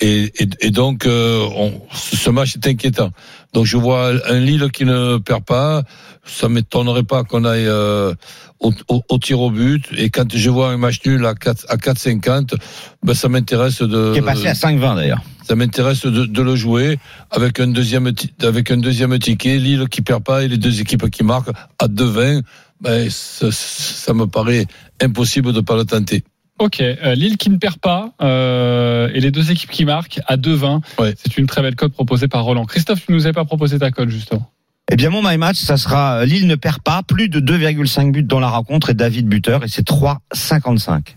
[0.00, 3.10] Et, et, et donc euh, on, ce match est inquiétant.
[3.52, 5.82] Donc je vois un Lille qui ne perd pas.
[6.24, 8.14] Ça m'étonnerait pas qu'on aille euh,
[8.60, 9.84] au, au, au tir au but.
[9.96, 12.54] Et quand je vois un match nul à 4 à 4,50,
[13.02, 14.12] ben ça m'intéresse de.
[14.12, 15.22] Qui est passé à 5,20 d'ailleurs.
[15.46, 16.98] Ça m'intéresse de, de le jouer
[17.30, 21.10] avec un deuxième avec un deuxième ticket, Lille qui perd pas et les deux équipes
[21.10, 22.42] qui marquent à 2,20.
[22.80, 24.66] Ben ça, ça me paraît
[25.02, 26.22] impossible de pas le tenter.
[26.60, 30.36] Ok, euh, Lille qui ne perd pas euh, et les deux équipes qui marquent à
[30.36, 30.82] 2-20.
[30.98, 31.14] Ouais.
[31.16, 32.66] C'est une très belle cote proposée par Roland.
[32.66, 34.46] Christophe, tu nous avais pas proposé ta cote justement.
[34.92, 38.12] Eh bien, mon my match, ça sera euh, Lille ne perd pas, plus de 2,5
[38.12, 41.14] buts dans la rencontre et David buteur et c'est 3,55.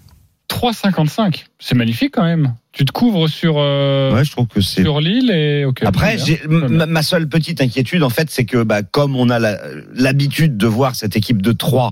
[0.53, 1.45] 3,55.
[1.59, 2.53] C'est magnifique quand même.
[2.71, 4.81] Tu te couvres sur, euh, Ouais, je trouve que c'est.
[4.81, 5.83] sur l'île et ok.
[5.85, 9.39] Après, ma ma seule petite inquiétude, en fait, c'est que bah, comme on a
[9.93, 11.91] l'habitude de voir cette équipe de 3,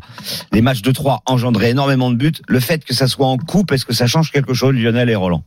[0.52, 3.72] les matchs de 3 engendrer énormément de buts, le fait que ça soit en coupe,
[3.72, 5.44] est-ce que ça change quelque chose, Lionel et Roland?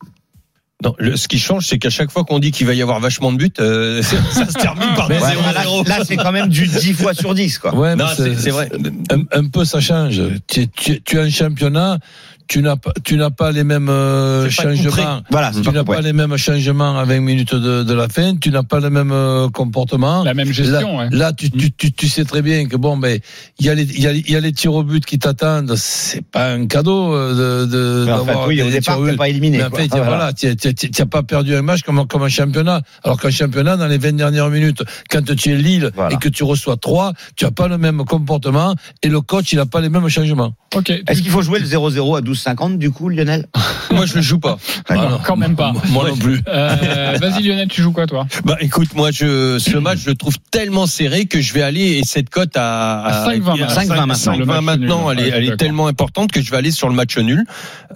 [0.83, 3.01] Non, le- ce qui change, c'est qu'à chaque fois qu'on dit qu'il va y avoir
[3.01, 5.37] vachement de buts, euh, ça se termine par Ouais, 0-0.
[5.43, 5.63] voilà,
[5.99, 7.75] Là, c'est quand même du 10 fois sur 10, quoi.
[7.75, 8.69] Ouais, c'est- c'est vrai.
[9.11, 10.21] Un, un peu, ça change.
[10.49, 11.99] Tu, tu, tu as un championnat,
[12.47, 15.23] tu n'as pas, tu n'as pas les mêmes euh, changements.
[15.31, 18.37] Voilà, Tu n'as pas les mêmes changements à 20 minutes de, de la fin.
[18.37, 20.23] Tu n'as pas le même euh, comportement.
[20.25, 21.09] La même gestion, Là, ouais.
[21.11, 23.19] là, tu, tu, tu, tu sais très bien que bon, ben,
[23.59, 25.05] il y a les, il y a, les- il y a les tirs au but
[25.05, 25.75] qui t'attendent.
[25.77, 28.73] C'est pas un cadeau euh, de, de Mais en fait, d'avoir oui, des- au des
[28.73, 29.19] départ, tirs au t'es but.
[29.19, 29.59] pas éliminé.
[29.59, 30.05] Mais en fait, Voilà.
[30.07, 32.83] voilà, tu n'as pas perdu un match comme, comme un championnat.
[33.03, 36.15] Alors qu'un championnat, dans les 20 dernières minutes, quand tu es Lille Voilà.
[36.15, 39.57] et que tu reçois 3, tu n'as pas le même comportement et le coach, il
[39.57, 40.53] n'a pas les mêmes changements.
[40.75, 40.91] Ok.
[40.91, 43.47] Est-ce qu'il faut jouer le 0-0 à 12,50 du coup, Lionel
[43.91, 44.59] Moi, je le joue pas.
[44.89, 45.03] D'accord.
[45.09, 45.21] Voilà.
[45.25, 45.73] Quand même pas.
[45.91, 46.41] Moi non plus.
[46.49, 48.27] Euh, Vas-y Lionel, tu joues quoi toi?
[48.45, 51.99] Bah, écoute, moi, je, ce match, je le trouve tellement serré que je vais aller
[51.99, 54.15] et cette cote à, À 5,20 à 5,20 maintenant.
[54.15, 55.57] 5,20 Le match maintenant, elle est, Ouais, elle est d'accord.
[55.59, 57.45] tellement importante que je vais aller sur le match nul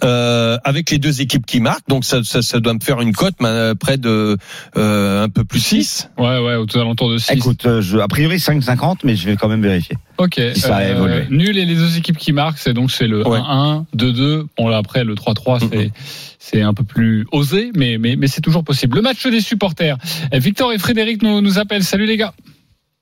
[0.03, 1.87] euh, avec les deux équipes qui marquent.
[1.89, 4.37] Donc ça, ça, ça doit me faire une cote ma- près de
[4.77, 6.09] euh, un peu plus 6.
[6.17, 7.33] Ouais, ouais, aux alentours de 6.
[7.33, 9.97] Écoute, euh, je, a priori 5,50, mais je vais quand même vérifier.
[10.17, 10.37] Ok.
[10.39, 11.25] euh, Si ça a évolué.
[11.29, 13.39] Nul et les deux équipes qui marquent, c'est donc c'est le Ouais.
[13.39, 13.85] 1-1,
[14.29, 14.47] 2-2.
[14.57, 15.91] Bon là après le 3-3, c'est
[16.39, 18.95] c'est un peu plus osé, mais mais mais c'est toujours possible.
[18.95, 19.97] Le match des supporters.
[20.33, 21.83] Euh, Victor et Frédéric nous nous appellent.
[21.83, 22.33] Salut les gars.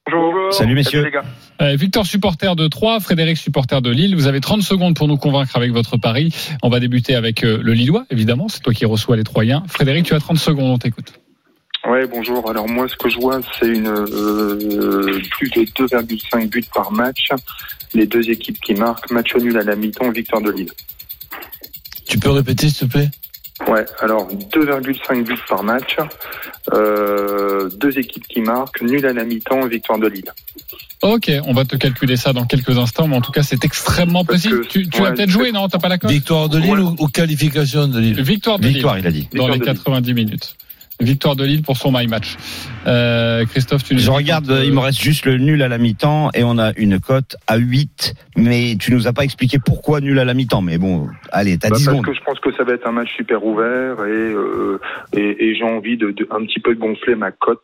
[0.09, 0.53] Bonjour.
[0.53, 1.03] Salut, messieurs.
[1.03, 1.25] les gars.
[1.61, 4.15] Euh, Victor supporter de Troyes, Frédéric supporter de Lille.
[4.15, 6.33] Vous avez 30 secondes pour nous convaincre avec votre pari.
[6.63, 8.47] On va débuter avec euh, le Lillois, évidemment.
[8.47, 9.63] C'est toi qui reçois les Troyens.
[9.67, 10.71] Frédéric, tu as 30 secondes.
[10.71, 11.13] On t'écoute.
[11.85, 12.49] Ouais, bonjour.
[12.49, 17.29] Alors moi, ce que je vois, c'est une euh, plus de 2,5 buts par match.
[17.93, 20.71] Les deux équipes qui marquent, match nul à la mi-temps, victoire de Lille.
[22.27, 23.09] Tu peux répéter, s'il te plaît?
[23.69, 25.95] Ouais, alors 2,5 buts par match.
[26.73, 30.29] Euh, deux équipes qui marquent, nul à la mi-temps, victoire de Lille.
[31.03, 34.25] Ok, on va te calculer ça dans quelques instants, mais en tout cas, c'est extrêmement
[34.25, 34.61] Parce possible.
[34.63, 36.11] que- Tu, tu ouais, as peut-être joué, non T'as pas la cote?
[36.11, 36.79] Victoire de Lille Ouais.
[36.79, 38.21] ou, ou qualification de Lille?
[38.21, 39.21] Victoire de Victoire, Lille il a dit.
[39.21, 39.73] dans Victoire les de Lille.
[39.77, 40.55] 90 minutes.
[40.99, 42.35] Victoire de Lille pour son my match.
[42.87, 45.77] Euh, Christophe, tu nous Je regarde, euh, il me reste juste le nul à la
[45.77, 48.15] mi-temps et on a une cote à 8.
[48.35, 50.61] Mais tu nous as pas expliqué pourquoi nul à la mi-temps.
[50.61, 52.05] Mais bon, allez, t'as Bah, 10 parce secondes.
[52.05, 54.79] que je pense que ça va être un match super ouvert et, euh,
[55.13, 57.61] et, et j'ai envie de, de un petit peu gonfler ma cote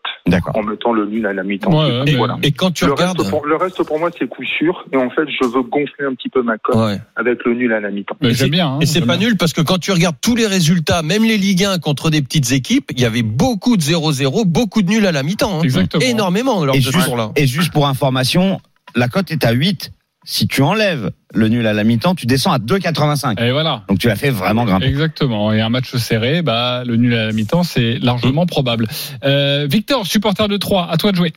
[0.54, 1.72] en mettant le nul à la mi-temps.
[1.72, 2.38] Ouais, Et mais- voilà.
[2.44, 4.98] Et quand tu Le regardes, reste, pour, le reste pour moi c'est coup sûr et
[4.98, 7.00] en fait je veux gonfler un petit peu ma cote ouais.
[7.16, 8.16] avec le nul à la mi-temps.
[8.22, 8.68] mais Et j'aime c'est- bien.
[8.68, 9.28] hein, Et c'est pas bien.
[9.30, 12.22] nul parce que quand tu regardes tous les résultats, même les Ligue 1 contre des
[12.22, 15.60] petites équipes, il y avait beaucoup de 0-0, beaucoup de nuls à la mi-temps.
[15.60, 15.64] hein.
[15.64, 16.04] Exactement.
[16.04, 17.32] Énormément lors Et de ce juste, jour-là.
[17.36, 18.62] et juste pour information,
[18.96, 19.92] la cote est à 8.
[20.26, 23.42] Si tu enlèves le nul à la mi-temps, tu descends à 2,85.
[23.44, 23.84] Et voilà.
[23.90, 24.86] Donc tu l'as fait vraiment grimper.
[24.86, 25.52] Exactement.
[25.52, 28.88] Et un match serré, bah, le nul à la mi-temps, c'est largement probable.
[29.26, 31.34] Euh, Victor, supporter de 3, à toi de jouer.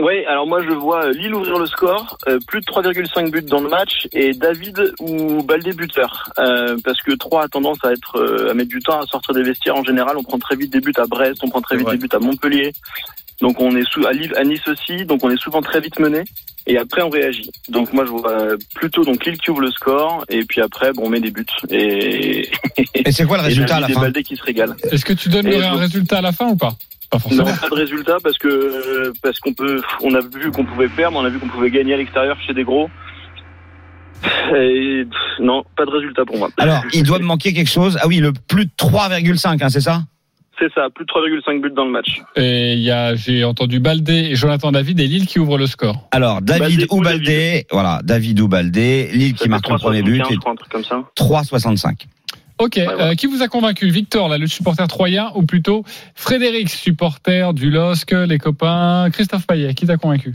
[0.00, 3.60] Oui, alors moi je vois Lille ouvrir le score, euh, plus de 3,5 buts dans
[3.60, 6.30] le match et David ou Baldé buteur.
[6.38, 9.34] Euh, parce que 3 a tendance à être euh, à mettre du temps à sortir
[9.34, 10.16] des vestiaires en général.
[10.18, 11.96] On prend très vite des buts à Brest, on prend très vite Ouais.
[11.96, 12.72] des buts à Montpellier.
[13.40, 15.98] Donc on est sous à Lille, à Nice aussi, donc on est souvent très vite
[16.00, 16.22] mené
[16.66, 17.50] et après on réagit.
[17.68, 20.92] Donc moi je vois euh, plutôt donc Lille qui ouvre le score et puis après
[20.92, 22.48] bon on met des buts et,
[22.94, 24.74] Et c'est quoi le résultat à la fin Baldé qui se régale.
[24.90, 26.74] Est-ce que tu donnerais Et un résultat à la fin ou pas?
[27.18, 30.88] Pas Non, pas de résultat parce que parce qu'on peut, on a vu qu'on pouvait
[30.88, 32.88] perdre, on a vu qu'on pouvait gagner à l'extérieur chez des gros.
[34.54, 35.06] Et,
[35.40, 36.48] non, pas de résultat pour moi.
[36.58, 37.98] Alors, il doit me manquer quelque chose.
[38.00, 40.02] Ah oui, le plus de 3,5, hein, c'est ça?
[40.58, 42.22] C'est ça, plus de 3,5 buts dans le match.
[42.36, 45.66] Et il y a, j'ai entendu Baldé et Jonathan David et Lille qui ouvrent le
[45.66, 46.08] score.
[46.12, 50.02] Alors, David Baldé ou Baldé, voilà, David ou Baldé, Lille Ça qui marque le premier
[50.02, 51.04] but 3,75, et je crois, un truc comme ça.
[51.18, 52.06] 3,65.
[52.58, 53.10] Ok, voilà.
[53.10, 57.70] euh, qui vous a convaincu Victor, là, le supporter troyen, ou plutôt Frédéric, supporter du
[57.70, 60.34] LOSC, les copains Christophe Payet, qui t'a convaincu?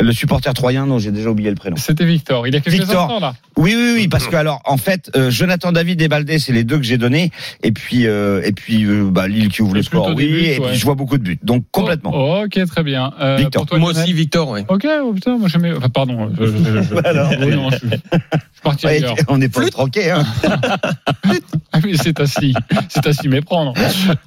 [0.00, 1.76] Le supporter troyen, non, j'ai déjà oublié le prénom.
[1.76, 3.02] C'était Victor, il y a quelques Victor.
[3.04, 3.34] instants là.
[3.56, 6.64] Oui, oui, oui, parce que alors, en fait, euh, Jonathan David et Baldé, c'est les
[6.64, 7.30] deux que j'ai donnés,
[7.62, 10.58] et puis, euh, et puis, euh, bah, Lille qui ouvre le score, oui, buts, et
[10.58, 10.68] ouais.
[10.70, 12.10] puis je vois beaucoup de buts, donc complètement.
[12.12, 13.12] Oh, ok, très bien.
[13.20, 13.62] Euh, Victor.
[13.62, 14.64] pour toi, Moi aussi, Victor, ouais.
[14.68, 15.72] Ok, oh, putain, moi j'aimais.
[15.76, 16.28] Enfin, pardon.
[16.40, 17.30] Je, je, je, je- Alors.
[17.40, 18.00] oui, non, je, je suis
[18.64, 19.14] parti Ouais, ailleurs.
[19.28, 20.24] on n'est pas troqué, hein.
[21.72, 22.54] Ah oui, c'est à s'y,
[22.88, 23.74] c'est s'y méprendre.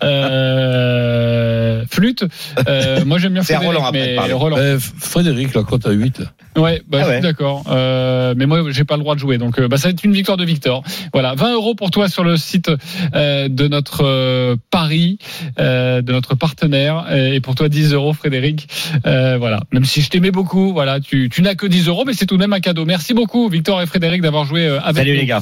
[0.03, 2.25] Euh, flûte.
[2.67, 4.33] Euh, moi j'aime bien Frédéric, Roland après, mais.
[4.33, 4.57] Roland.
[4.57, 6.21] Euh, Frédéric, la cote à 8.
[6.57, 7.63] Ouais, bah, Ah je suis d'accord.
[7.69, 10.03] Euh, mais moi, j'ai pas le droit de jouer, donc euh, bah, ça va être
[10.03, 10.83] une victoire de Victor.
[11.13, 12.71] Voilà, 20 euros pour toi sur le site
[13.13, 15.19] euh, de notre euh, Paris,
[15.59, 18.67] euh, de notre partenaire, et pour toi 10 euros, Frédéric.
[19.05, 22.13] Euh, voilà, même si je t'aimais beaucoup, voilà, tu, tu n'as que 10 euros, mais
[22.13, 22.85] c'est tout de même un cadeau.
[22.85, 25.19] Merci beaucoup, Victor et Frédéric, d'avoir joué euh, avec Salut nous.
[25.19, 25.41] les gars.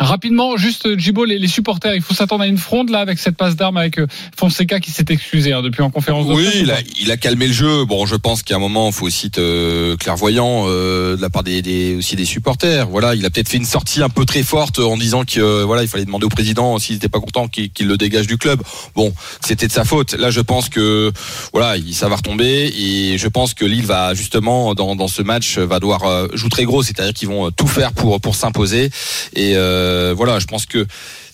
[0.00, 3.18] Euh, Rapidement, juste Djibo, les, les supporters, il faut s'attendre à une fronde là avec
[3.18, 4.06] cette passe d'armes avec euh,
[4.36, 7.46] Fonseca qui s'est excusé hein, depuis en conférence de Oui, il a, il a calmé
[7.46, 7.84] le jeu.
[7.84, 11.30] Bon, je pense qu'à un moment, il faut aussi être euh, clairvoyant euh, de la
[11.30, 12.88] part des, des- aussi des supporters.
[12.88, 15.64] Voilà, il a peut-être fait une sortie un peu très forte en disant que euh,
[15.64, 18.62] voilà, il fallait demander au président s'il n'était pas content qu'il le dégage du club.
[18.94, 19.12] Bon,
[19.44, 20.14] c'était de sa faute.
[20.14, 21.12] Là, je pense que
[21.52, 25.22] voilà, il, ça va retomber et je pense que Lille va justement dans, dans ce
[25.22, 28.34] match va devoir euh, jouer très gros, c'est-à-dire qu'ils vont euh, tout faire pour pour
[28.34, 28.90] s'imposer.
[29.34, 30.86] Et euh, voilà, je pense que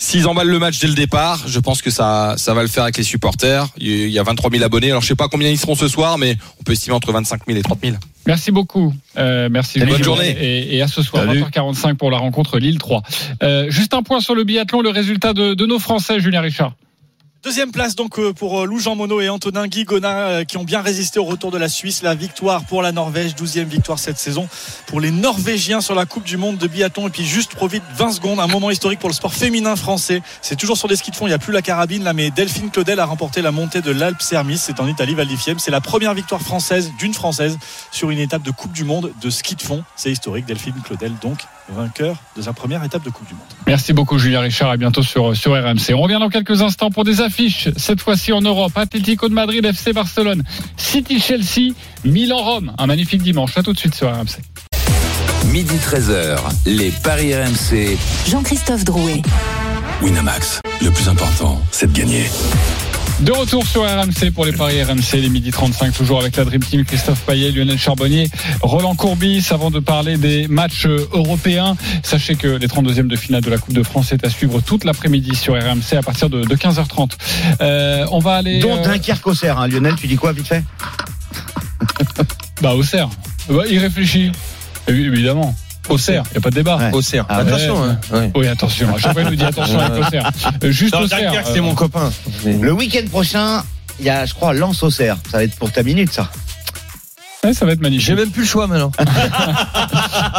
[0.05, 2.83] S'ils emballent le match dès le départ, je pense que ça, ça va le faire
[2.83, 3.69] avec les supporters.
[3.79, 4.91] Il y a 23 000 abonnés.
[4.91, 7.41] Alors je sais pas combien ils seront ce soir, mais on peut estimer entre 25
[7.47, 7.97] 000 et 30 000.
[8.27, 8.93] Merci beaucoup.
[9.17, 9.81] Euh, merci.
[9.81, 10.37] Bonne journée.
[10.39, 11.43] Et, et à ce soir, Salut.
[11.45, 13.03] 20h45 pour la rencontre Lille 3.
[13.43, 16.75] Euh, juste un point sur le biathlon, le résultat de, de nos Français, Julien Richard.
[17.45, 20.65] Deuxième place donc euh, pour euh, Lou Jean Monod et Antonin Guigona euh, qui ont
[20.65, 22.01] bien résisté au retour de la Suisse.
[22.03, 24.49] La victoire pour la Norvège, 12e victoire cette saison
[24.87, 27.09] pour les Norvégiens sur la Coupe du Monde de biathlon.
[27.09, 30.23] Et puis juste trop vite, 20 secondes, un moment historique pour le sport féminin français.
[30.41, 32.31] C'est toujours sur des skis de fond, il n'y a plus la carabine là, mais
[32.31, 34.57] Delphine Claudel a remporté la montée de l'Alpe Sermis.
[34.57, 35.29] C'est en Italie, Val.
[35.59, 37.59] C'est la première victoire française d'une française
[37.93, 39.85] sur une étape de Coupe du Monde de ski de fond.
[39.97, 40.47] C'est historique.
[40.47, 43.43] Delphine Claudel donc vainqueur de sa première étape de Coupe du Monde.
[43.67, 45.95] Merci beaucoup Julien Richard, à bientôt sur, sur RMC.
[45.95, 48.73] On revient dans quelques instants pour des affiches, cette fois-ci en Europe.
[48.77, 50.43] Atlético de Madrid, FC Barcelone,
[50.77, 51.73] City Chelsea,
[52.05, 52.73] Milan Rome.
[52.79, 53.57] Un magnifique dimanche.
[53.57, 54.39] À tout de suite sur RMC.
[55.47, 57.97] Midi 13h, les Paris RMC.
[58.29, 59.23] Jean-Christophe Drouet.
[60.03, 62.25] Winamax, le plus important, c'est de gagner.
[63.21, 66.63] De retour sur RMC pour les paris RMC, les midi 35, toujours avec la Dream
[66.63, 68.29] Team, Christophe Payet, Lionel Charbonnier,
[68.61, 71.77] Roland Courbis, avant de parler des matchs euh, européens.
[72.03, 74.85] Sachez que les 32e de finale de la Coupe de France est à suivre toute
[74.85, 77.13] l'après-midi sur RMC à partir de, de 15h30.
[77.61, 78.59] Euh, on va aller...
[78.59, 79.69] Dont euh, Dunkerque Auxerre, hein.
[79.69, 80.63] Lionel, tu dis quoi vite fait?
[82.63, 83.09] Bah, Auxerre.
[83.49, 84.31] Bah, il réfléchit.
[84.89, 85.55] Évi- Évidemment.
[85.89, 86.77] Auxerre, il n'y a pas de débat.
[86.77, 86.93] Ouais.
[86.93, 87.27] Auxerre.
[87.29, 87.83] Ah, attention.
[87.83, 87.89] ouais.
[88.15, 88.31] hein.
[88.35, 88.95] Oui, attention.
[88.95, 90.31] À chaque fois, il nous dit attention avec Auxerre.
[90.63, 91.33] Euh, Juste Non, Auxerre.
[91.45, 92.11] C'est euh, mon copain.
[92.47, 93.63] Le week-end prochain,
[94.01, 95.17] il y a, je crois, Lens Auxerre.
[95.31, 96.31] Ça va être pour ta minute, ça.
[97.45, 98.07] Ouais, ça va être magnifique.
[98.07, 98.93] J'ai même plus le choix maintenant.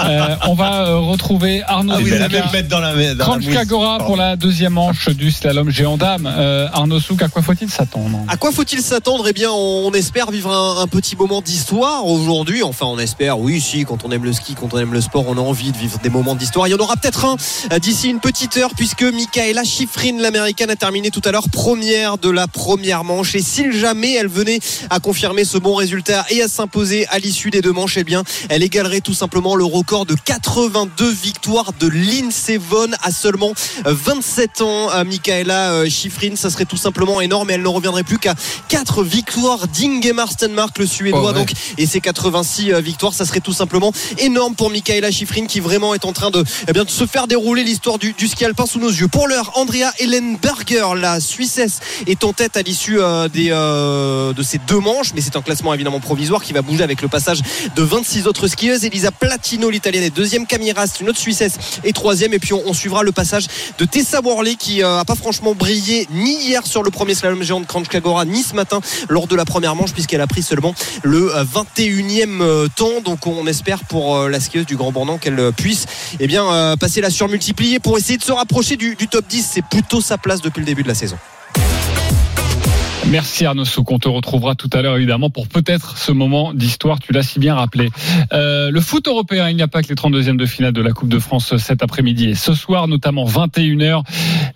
[0.07, 3.23] Euh, on va euh, retrouver Arnaud Ah oui, mettre dans la, dans la.
[3.23, 6.31] Kranjkagora pour la deuxième manche du slalom géant dame.
[6.31, 8.19] Euh, Arnaud Souk, à quoi faut-il s'attendre?
[8.27, 9.25] À quoi faut-il s'attendre?
[9.27, 12.61] Eh bien, on espère vivre un, un petit moment d'histoire aujourd'hui.
[12.61, 15.25] Enfin, on espère, oui, si, quand on aime le ski, quand on aime le sport,
[15.27, 16.67] on a envie de vivre des moments d'histoire.
[16.67, 20.75] Il y en aura peut-être un d'ici une petite heure, puisque Michaela Schifrin, l'américaine, a
[20.75, 23.35] terminé tout à l'heure première de la première manche.
[23.35, 27.49] Et si jamais elle venait à confirmer ce bon résultat et à s'imposer à l'issue
[27.49, 31.87] des deux manches, eh bien, elle égalerait tout simplement le record de 82 victoires de
[31.87, 33.53] Lindsey Vonn à seulement
[33.85, 34.91] euh, 27 ans.
[34.93, 38.35] Euh, Michaela euh, Schifrin, ça serait tout simplement énorme et elle ne reviendrait plus qu'à
[38.69, 43.39] 4 victoires d'Ingemar Stenmark, le Suédois, Oh, donc, et ses 86 euh, victoires, ça serait
[43.39, 46.89] tout simplement énorme pour Michaela Schifrin qui vraiment est en train de, eh bien, de
[46.89, 49.07] se faire dérouler l'histoire du, du ski alpin sous nos yeux.
[49.07, 54.43] Pour l'heure, Andrea Ellenberger, la Suissesse, est en tête à l'issue euh, des, euh, de
[54.43, 57.41] ces deux manches, mais c'est un classement évidemment provisoire qui va bouger avec le passage
[57.75, 58.85] de 26 autres skieuses.
[58.85, 60.47] Elisa Platino, l'italienne, est deuxième.
[60.47, 62.33] Camille Rast, une autre Suissesse, est troisième.
[62.33, 66.07] Et puis on, suivra le passage de Tessa Worley qui euh, a pas franchement brillé
[66.11, 69.45] ni hier sur le premier slalom géant de Kranjkagora, ni ce matin lors de la
[69.45, 73.01] première manche, puisqu'elle a pris seulement le euh, 21e euh, temps.
[73.03, 75.85] Donc on espère pour euh, la skieuse du Grand Bornand qu'elle euh, puisse
[76.19, 79.49] eh euh, passer la surmultiplier pour essayer de se rapprocher du top 10.
[79.53, 81.17] C'est plutôt sa place depuis le début de la saison.
[83.11, 83.91] Merci Arnaud Souk.
[83.91, 86.99] On te retrouvera tout à l'heure évidemment pour peut-être ce moment d'histoire.
[86.99, 87.89] Tu l'as si bien rappelé.
[88.33, 90.91] Euh, le foot européen, il n'y a pas que les 32e de finale de la
[90.91, 94.01] Coupe de France cet après-midi et ce soir, notamment 21h,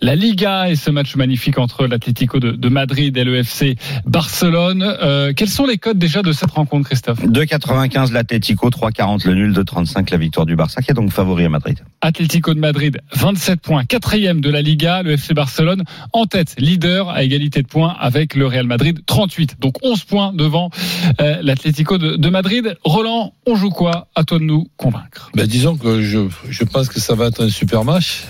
[0.01, 4.83] la Liga et ce match magnifique entre l'Atlético de, de Madrid et le FC Barcelone.
[4.83, 7.23] Euh, quels sont les codes déjà de cette rencontre, Christophe?
[7.23, 11.49] 2,95 l'Atlético, 3,40 le nul, 2,35 la victoire du Barça, qui est donc favori à
[11.49, 11.77] Madrid.
[12.01, 15.83] Atlético de Madrid, 27 points, quatrième de la Liga, le FC Barcelone
[16.13, 19.57] en tête, leader à égalité de points avec le Real Madrid, 38.
[19.59, 20.69] Donc 11 points devant
[21.19, 22.77] euh, l'Atlético de, de Madrid.
[22.83, 24.07] Roland, on joue quoi?
[24.15, 25.31] À toi de nous convaincre.
[25.35, 28.23] Ben, disons que je, je pense que ça va être un super match.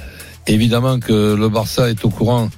[0.47, 2.49] Évidemment que le Barça est au courant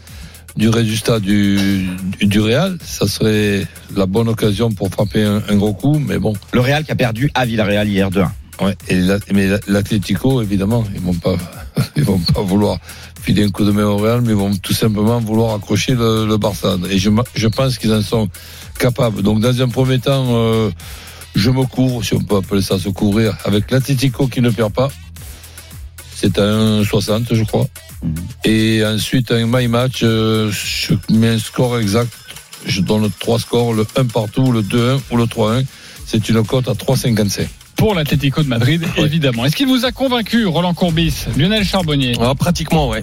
[0.56, 1.88] du résultat du,
[2.20, 2.78] du, du Real.
[2.84, 6.34] Ça serait la bonne occasion pour frapper un, un gros coup, mais bon.
[6.54, 8.28] Le Real qui a perdu à Villarreal hier 2-1.
[8.62, 11.36] Ouais, et la- mais la- l'Atlético, évidemment, ils vont pas,
[11.96, 12.78] ils vont pas vouloir
[13.22, 16.26] filer un coup de main au Real, mais ils vont tout simplement vouloir accrocher le,
[16.28, 16.78] le Barça.
[16.90, 18.30] Et je, je pense qu'ils en sont
[18.80, 19.22] capables.
[19.24, 20.70] Donc, dans un premier temps, euh,
[21.36, 24.74] je me couvre, si on peut appeler ça se couvrir, avec l'Atlético qui ne perd
[24.74, 24.90] pas.
[26.16, 27.68] C'est à 1,60, je crois.
[28.44, 32.12] Et ensuite, un my match, euh, je mets un score exact.
[32.66, 35.64] Je donne trois scores, le 1 partout, le 2-1 ou le 3-1.
[36.06, 37.48] C'est une cote à 3,55.
[37.82, 39.44] Pour l'Atlético de Madrid, évidemment.
[39.44, 43.02] Est-ce qu'il vous a convaincu, Roland Courbis, Lionel Charbonnier Ah, Pratiquement, ouais.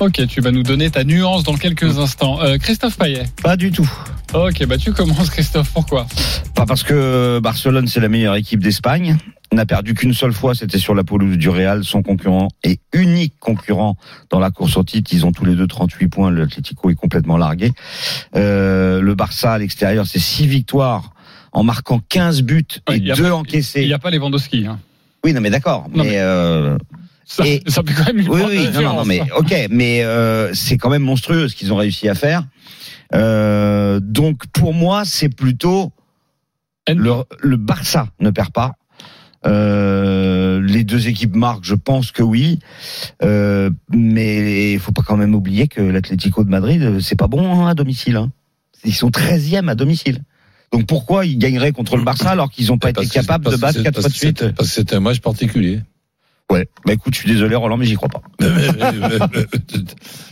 [0.00, 2.42] Ok, tu vas nous donner ta nuance dans quelques instants.
[2.42, 3.88] Euh, Christophe Payet Pas du tout.
[4.34, 5.70] Ok, bah tu commences, Christophe.
[5.72, 6.08] Pourquoi
[6.56, 9.16] Pas parce que Barcelone, c'est la meilleure équipe d'Espagne.
[9.52, 13.34] N'a perdu qu'une seule fois, c'était sur la pelouse du Real, son concurrent et unique
[13.38, 13.96] concurrent
[14.30, 15.12] dans la course au titre.
[15.14, 16.32] Ils ont tous les deux 38 points.
[16.32, 17.70] L'Atlético est complètement largué.
[18.34, 21.13] Euh, le Barça à l'extérieur, c'est 6 victoires
[21.54, 23.80] en marquant 15 buts et Il y a 2 pas- encaissés.
[23.82, 24.66] Il n'y a pas Lewandowski.
[24.66, 24.78] Hein.
[25.24, 25.88] Oui, non, mais d'accord.
[25.94, 26.76] Mais, mais- euh,
[27.26, 30.52] Ça, Et- ça fait quand même une oui, oui, non, non, mais ok, mais euh,
[30.52, 32.44] c'est quand même monstrueux ce qu'ils ont réussi à faire.
[33.14, 35.90] Euh, donc pour moi, c'est plutôt
[36.86, 38.74] le, le Barça ne perd pas.
[39.46, 42.58] Les deux équipes marquent, je pense que oui,
[43.22, 47.68] mais il faut pas quand même oublier que l'Atlético de Madrid, c'est pas bon hein,
[47.68, 48.16] à domicile.
[48.16, 48.30] hein.
[48.84, 50.20] Ils sont 13e à domicile.
[50.78, 53.82] Donc pourquoi ils gagneraient contre le Barça alors qu'ils n'ont pas été capables de battre
[53.82, 55.80] quatre fois de suite c'est- Parce que c'est un match particulier.
[56.52, 56.68] Ouais.
[56.84, 58.20] Bah écoute, je suis désolé Roland, mais j'y crois pas.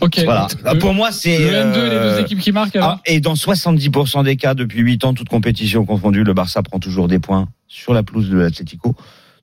[0.01, 0.21] Ok.
[0.25, 0.47] Voilà.
[0.73, 2.89] Le- Pour moi, c'est Le N2, les euh, deux équipes qui marquent alors?
[2.97, 6.79] ah, et dans 70% des cas, depuis 8 ans, toute compétition confondue, le Barça prend
[6.79, 8.95] toujours des points sur la pelouse de l'Atlético.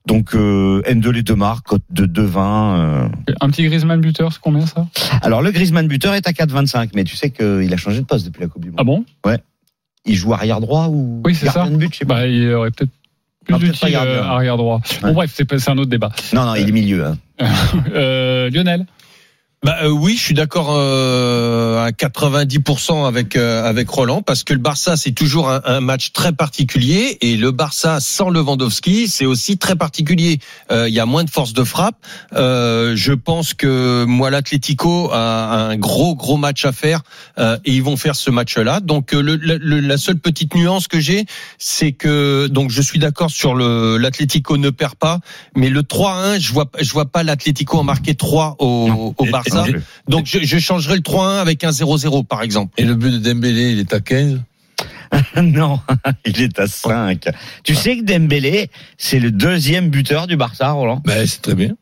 [0.07, 2.37] Donc euh, N2 les deux marques, cote de 2,20.
[2.39, 3.07] euh.
[3.39, 4.87] Un petit Griezmann buteur, c'est combien ça?
[5.21, 8.25] Alors le Griezmann buteur est à 4,25, mais tu sais qu'il a changé de poste
[8.25, 8.77] depuis la Coupe du Monde.
[8.79, 9.05] Ah bon?
[9.25, 9.37] Ouais.
[10.05, 11.65] Il joue arrière droit ou Oui, c'est ça.
[11.67, 12.15] de but, je sais pas.
[12.15, 12.91] Bah, il aurait peut-être
[13.45, 14.81] plus Ah, d'utile euh, arrière droit.
[15.01, 15.13] Bon Ouais.
[15.13, 16.11] bref, c'est un autre débat.
[16.33, 17.05] Non, non, il est milieu.
[17.05, 17.17] Hein.
[17.93, 18.85] Euh, Lionel
[19.63, 24.53] Bah euh, oui, je suis d'accord euh, à 90% avec euh, avec Roland parce que
[24.53, 29.27] le Barça c'est toujours un, un match très particulier et le Barça sans Lewandowski c'est
[29.27, 30.39] aussi très particulier.
[30.71, 31.95] Euh, Il y a moins de force de frappe.
[32.33, 37.01] Euh, je pense que moi l'Atlético a un gros gros match à faire
[37.37, 38.79] euh, et ils vont faire ce match-là.
[38.79, 41.25] Donc le, le- la seule petite nuance que j'ai
[41.59, 45.19] c'est que donc je suis d'accord sur le l'Atlético ne perd pas,
[45.55, 49.50] mais le 3-1 je vois je vois pas l'Atlético en marquer 3 au, au Barça.
[49.63, 49.81] Plus.
[50.07, 52.73] Donc je, je changerai le 3-1 avec un 0-0 par exemple.
[52.77, 54.39] Et le but de Dembélé, il est à 15.
[55.43, 55.79] non,
[56.25, 57.25] il est à 5.
[57.63, 61.01] Tu sais que Dembélé, c'est le deuxième buteur du Barça, Roland?
[61.05, 61.73] Ben, c'est très bien.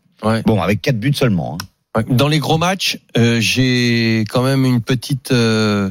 [0.46, 1.58] Bon, avec 4 buts seulement.
[1.96, 2.04] hein.
[2.10, 5.90] Dans les gros matchs, euh, j'ai quand même une petite euh,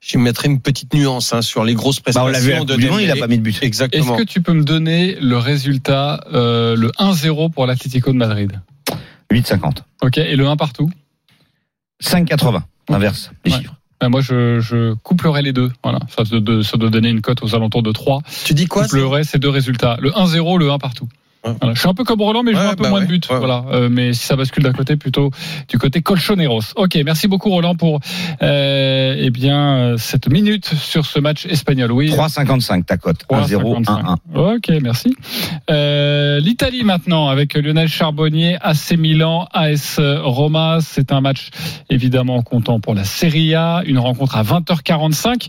[0.00, 3.00] je mettrai une petite nuance hein, sur les grosses Bah, prestations on vu de Monde,
[3.00, 3.20] il a Dembélé.
[3.20, 3.54] pas mis de but.
[3.56, 4.16] Est-ce Exactement.
[4.16, 8.50] que tu peux me donner le résultat, euh, le 1-0 pour l'Atlético de Madrid?
[9.30, 9.78] 8,50.
[10.02, 10.90] Ok, et le 1 partout?
[12.02, 12.62] 5,80.
[12.90, 13.58] Inverse, les Ouais.
[13.58, 13.74] chiffres.
[14.00, 15.70] Ben, Moi, je, je couplerai les deux.
[15.84, 18.20] Voilà, ça, doit- de- ça doit donner une cote aux alentours de 3.
[18.44, 19.96] Tu dis quoi Je couplerai ces deux résultats.
[20.00, 21.08] Le 1-0, le 1 partout.
[21.44, 21.74] Voilà.
[21.74, 23.06] Je suis un peu comme Roland, mais je Ouais, vois un peu bah moins ouais,
[23.06, 23.20] de buts.
[23.30, 23.38] ouais.
[23.38, 23.64] Voilà.
[23.72, 25.30] Euh, mais si ça bascule d'un côté, plutôt
[25.68, 26.60] du côté Colchoneros.
[26.76, 27.98] Ok, merci beaucoup Roland pour
[28.42, 31.90] euh, eh bien euh, cette minute sur ce match espagnol.
[31.92, 32.10] Oui.
[32.10, 33.24] 3,55 ta cote.
[33.30, 34.16] 1-0, 1-1.
[34.34, 34.56] 3,55.
[34.56, 35.16] Ok, merci.
[35.70, 40.78] Euh, L'Italie maintenant avec Lionel Charbonnier, AC Milan, AS Roma.
[40.80, 41.50] C'est un match
[41.90, 43.82] évidemment comptant pour la Serie A.
[43.84, 45.48] Une rencontre à 20h45.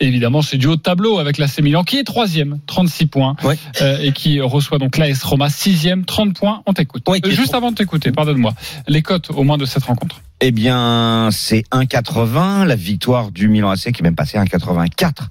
[0.00, 3.56] Évidemment, c'est du haut de tableau avec l'AC Milan qui est troisième, 36 points, Ouais.
[3.80, 6.62] euh, et qui reçoit donc l'AS Roma sixième, 30 points.
[6.66, 7.08] On t'écoute.
[7.08, 8.52] Ouais, Euh, Juste avant de t'écouter, pardonne-moi.
[8.88, 10.20] Les cotes au moins de cette rencontre.
[10.40, 12.64] Eh bien, c'est 1,80.
[12.64, 15.28] La victoire du Milan AC qui est même passé à 1,84.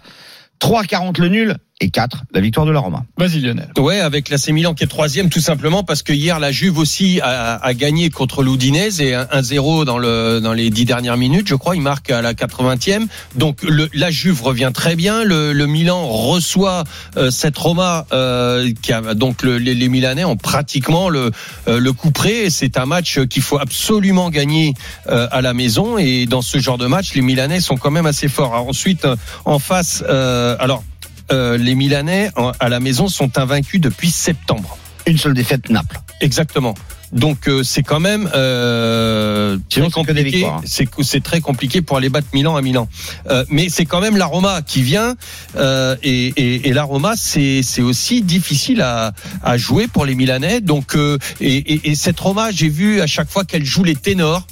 [0.59, 3.05] 3,40 le nul et 4 la victoire de la Roma.
[3.17, 3.69] Vas-y Lionel.
[3.77, 7.19] Ouais, avec l'AC Milan qui est troisième, tout simplement parce que hier la Juve aussi
[7.21, 11.55] a, a gagné contre l'Udinese et 1-0 dans le dans les dix dernières minutes, je
[11.55, 11.75] crois.
[11.75, 13.07] Il marque à la 80e.
[13.35, 15.23] Donc le, la Juve revient très bien.
[15.23, 16.83] Le, le Milan reçoit
[17.17, 21.31] euh, cette Roma euh, qui a donc le- les, les Milanais ont pratiquement le
[21.67, 22.45] euh, le coup près.
[22.45, 24.73] Et C'est un match qu'il faut absolument gagner
[25.07, 25.97] euh, à la maison.
[25.97, 28.53] Et dans ce genre de match, les Milanais sont quand même assez forts.
[28.53, 29.15] Alors ensuite, euh,
[29.45, 30.83] en face, euh, alors.
[31.31, 34.77] Euh, les Milanais en- à la maison sont invaincus depuis septembre.
[35.05, 35.99] Une seule défaite, Naples.
[36.21, 36.75] Exactement.
[37.11, 40.45] Donc euh, c'est quand même euh, très compliqué.
[40.45, 40.61] hein.
[41.01, 42.87] C'est très compliqué pour aller battre Milan à Milan.
[43.31, 45.15] Euh, mais c'est quand même la Roma qui vient
[45.55, 50.13] euh, et, et, et la Roma c'est c'est aussi difficile à, à jouer pour les
[50.13, 50.61] Milanais.
[50.61, 53.95] Donc euh, et, et, et cette Roma j'ai vu à chaque fois qu'elle joue les
[53.95, 54.45] ténors,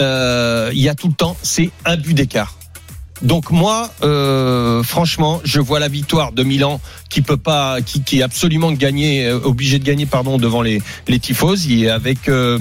[0.00, 2.56] euh, il y a tout le temps c'est un but d'écart.
[3.22, 8.20] Donc moi, euh, franchement, je vois la victoire de Milan qui peut pas, qui, qui
[8.20, 12.58] est absolument gagné, euh, obligé de gagner, pardon, devant les les tifosi avec euh,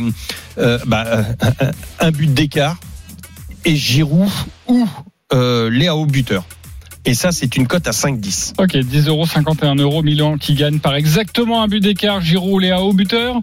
[0.58, 1.72] euh, bah, un,
[2.08, 2.78] un but d'écart
[3.66, 4.30] et Giroud
[4.68, 4.88] ou
[5.34, 6.46] euh, Léao buteur.
[7.06, 8.54] Et ça, c'est une cote à 5-10.
[8.60, 10.04] Ok, 10 euros, 51 euros.
[10.04, 12.22] Milan qui gagne par exactement un but d'écart.
[12.22, 13.42] Giroud, Léao, buteur.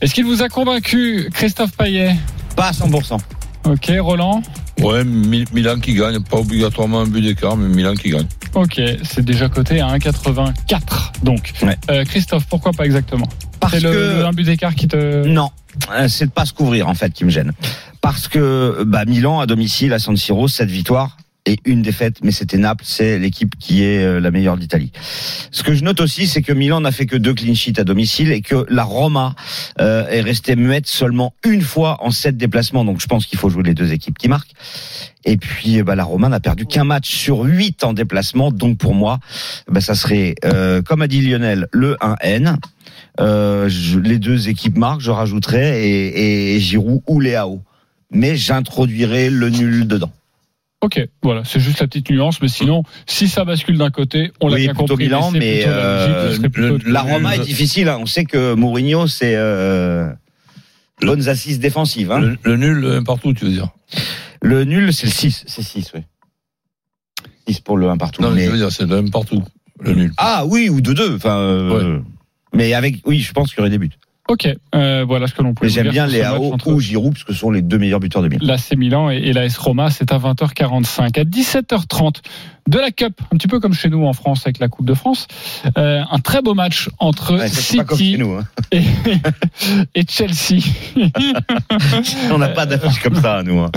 [0.00, 2.16] Est-ce qu'il vous a convaincu, Christophe Payet?
[2.56, 3.18] Pas à 100%.
[3.64, 4.42] Ok, Roland
[4.80, 6.20] Ouais, Mi- Milan qui gagne.
[6.22, 8.26] Pas obligatoirement un but d'écart, mais Milan qui gagne.
[8.54, 11.12] Ok, c'est déjà coté à 1,84.
[11.22, 11.76] Donc, Ouais.
[11.90, 13.28] Euh, Christophe, pourquoi pas exactement?
[13.60, 15.26] Parce C'est le, que le- un but d'écart qui te.
[15.26, 15.50] non,
[15.92, 17.52] euh, c'est de pas se couvrir en fait qui me gêne.
[18.00, 21.17] Parce que bah, Milan à domicile à San Siro, cette victoire
[21.48, 24.92] et une défaite, mais c'était Naples, c'est l'équipe qui est euh, la meilleure d'Italie.
[25.50, 27.84] Ce que je note aussi, c'est que Milan n'a fait que deux clean sheets à
[27.84, 29.34] domicile et que la Roma
[29.80, 32.84] euh, est restée muette seulement une fois en sept déplacements.
[32.84, 34.52] Donc je pense qu'il faut jouer les deux équipes qui marquent.
[35.24, 38.52] Et puis bah, la Roma n'a perdu qu'un match sur huit en déplacement.
[38.52, 39.18] Donc pour moi,
[39.70, 42.56] bah, ça serait, euh, comme a dit Lionel, le 1N.
[43.20, 47.62] Euh, je- les deux équipes marquent, je rajouterais et, et Giroud ou Léao.
[48.10, 50.12] Mais j'introduirais le nul dedans.
[50.80, 54.46] Ok, voilà, c'est juste la petite nuance, mais sinon, si ça bascule d'un côté, on
[54.48, 55.04] l'a oui, bien plutôt compris.
[55.06, 55.66] Milan, mais logique,
[56.56, 57.88] euh, la Roma est difficile.
[57.88, 57.98] hein.
[58.00, 60.08] On sait que Mourinho, c'est euh,
[61.02, 62.12] bonnes assises défensives.
[62.12, 62.20] Hein.
[62.20, 63.70] Le, le nul un partout, tu veux dire
[64.40, 65.44] Le nul, c'est le 6.
[65.48, 66.02] C'est 6, oui.
[67.48, 68.22] 6 pour le 1 partout.
[68.22, 69.42] Non, mais mais- je veux dire, c'est le un partout,
[69.80, 70.12] le nul.
[70.16, 71.16] Ah oui, ou de 2.
[71.16, 71.98] Enfin, euh,
[72.54, 73.90] Mais avec, oui, je pense qu'il y aurait des buts.
[74.28, 76.80] Ok, euh, voilà ce que l'on peut Mais vous j'aime dire bien Léao entre ou
[76.80, 78.44] Giroud, parce que ce sont les deux meilleurs buteurs de Milan.
[78.46, 81.18] l'AC Milan et, et l'AS Roma, c'est à 20h45.
[81.18, 82.16] À 17h30
[82.68, 84.94] de la Cup, un petit peu comme chez nous en France avec la Coupe de
[84.94, 85.26] France,
[85.76, 88.34] euh, un très beau match entre Ouais, City nous.
[88.34, 88.44] hein.
[88.70, 88.82] et,
[89.94, 90.62] et Chelsea.
[92.30, 93.58] On n'a pas d'affiche comme ça, nous.
[93.60, 93.70] hein.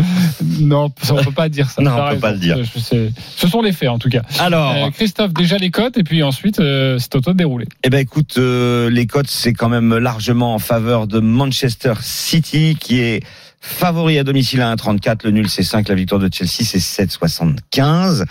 [0.59, 1.81] non, ça, on peut pas dire ça.
[1.81, 2.19] Non, on peut raison.
[2.21, 2.57] pas le dire.
[2.63, 3.11] Je sais.
[3.35, 4.21] Ce sont les faits en tout cas.
[4.39, 7.67] Alors, Euh, Christophe, déjà les cotes et puis ensuite euh, c'est au toi de dérouler.
[7.83, 12.77] Eh ben écoute, euh, les cotes c'est quand même largement en faveur de Manchester City
[12.79, 13.23] qui est
[13.61, 18.25] favori à domicile à 1,34, le nul c'est 5, la victoire de Chelsea c'est 7,75.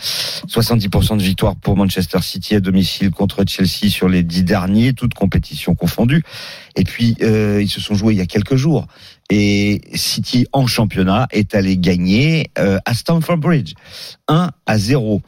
[0.48, 5.14] 70% de victoire pour Manchester City à domicile contre Chelsea sur les 10 derniers, toutes
[5.14, 6.24] compétitions confondues.
[6.74, 8.86] Et puis euh, ils se sont joués il y a quelques jours.
[9.30, 13.74] Et City en championnat est allé gagner euh, à Stamford Bridge
[14.26, 15.22] 1 à 0.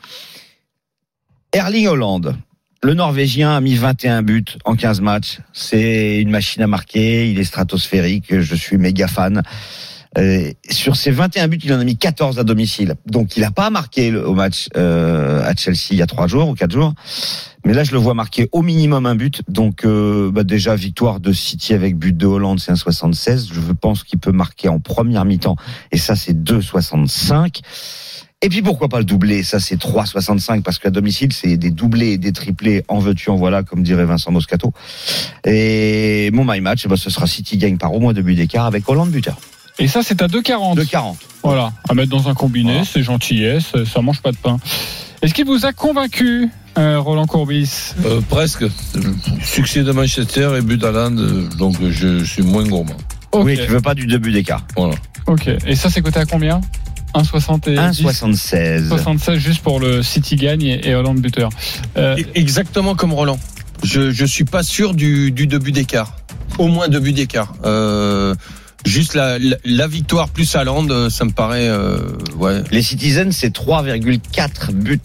[1.53, 2.37] Erling Holland,
[2.83, 5.39] le Norvégien a mis 21 buts en 15 matchs.
[5.53, 7.31] C'est une machine à marquer.
[7.31, 8.41] Il est stratosphérique.
[8.41, 9.43] Je suis méga fan.
[10.19, 12.95] Euh, sur ces 21 buts, il en a mis 14 à domicile.
[13.07, 16.49] Donc, il n'a pas marqué au match euh, à Chelsea il y a trois jours
[16.49, 16.95] ou quatre jours.
[17.65, 19.43] Mais là, je le vois marquer au minimum un but.
[19.49, 23.51] Donc, euh, bah, déjà, victoire de City avec but de Hollande, c'est un 76.
[23.53, 25.57] Je pense qu'il peut marquer en première mi-temps.
[25.93, 27.61] Et ça, c'est 2,65.
[28.45, 29.45] Et puis pourquoi pas le doublé?
[29.45, 33.37] Ça c'est 3,65 parce qu'à domicile c'est des doublés et des triplés en veux-tu en
[33.37, 34.73] voilà comme dirait Vincent Moscato.
[35.47, 38.35] Et mon my match, eh ben, ce sera City gagne par au moins deux buts
[38.35, 39.39] d'écart avec Hollande buteur.
[39.79, 40.77] Et ça c'est à 2,40.
[40.77, 41.17] 2,40.
[41.43, 44.59] Voilà, à mettre dans un combiné, c'est gentillesse, ça mange pas de pain.
[45.23, 46.49] Est-ce qu'il vous a convaincu,
[46.79, 48.65] euh, Roland Courbis Euh, presque.
[49.45, 52.97] Succès de Manchester et but d'Aland, euh, donc euh, je, suis moins gourmand.
[53.35, 54.65] Oui, tu veux pas du deux buts d'écart.
[54.77, 54.95] Voilà.
[55.27, 56.61] Ok, et ça c'est coté à combien?
[57.15, 58.89] 1,70 1,76.
[58.89, 61.51] 76 juste pour le City gagne et, Hollande buteur.
[61.97, 63.39] Euh, E- Exactement comme Roland.
[63.85, 66.17] Je je suis pas sûr du du deux buts d'écart.
[66.59, 67.53] Au moins deux buts d'écart.
[67.65, 68.35] Euh,
[68.85, 71.99] juste la, la la victoire plus Haaland, euh, ça me paraît euh,
[72.37, 72.63] ouais.
[72.71, 75.01] Les Citizens, c'est 3,4 buts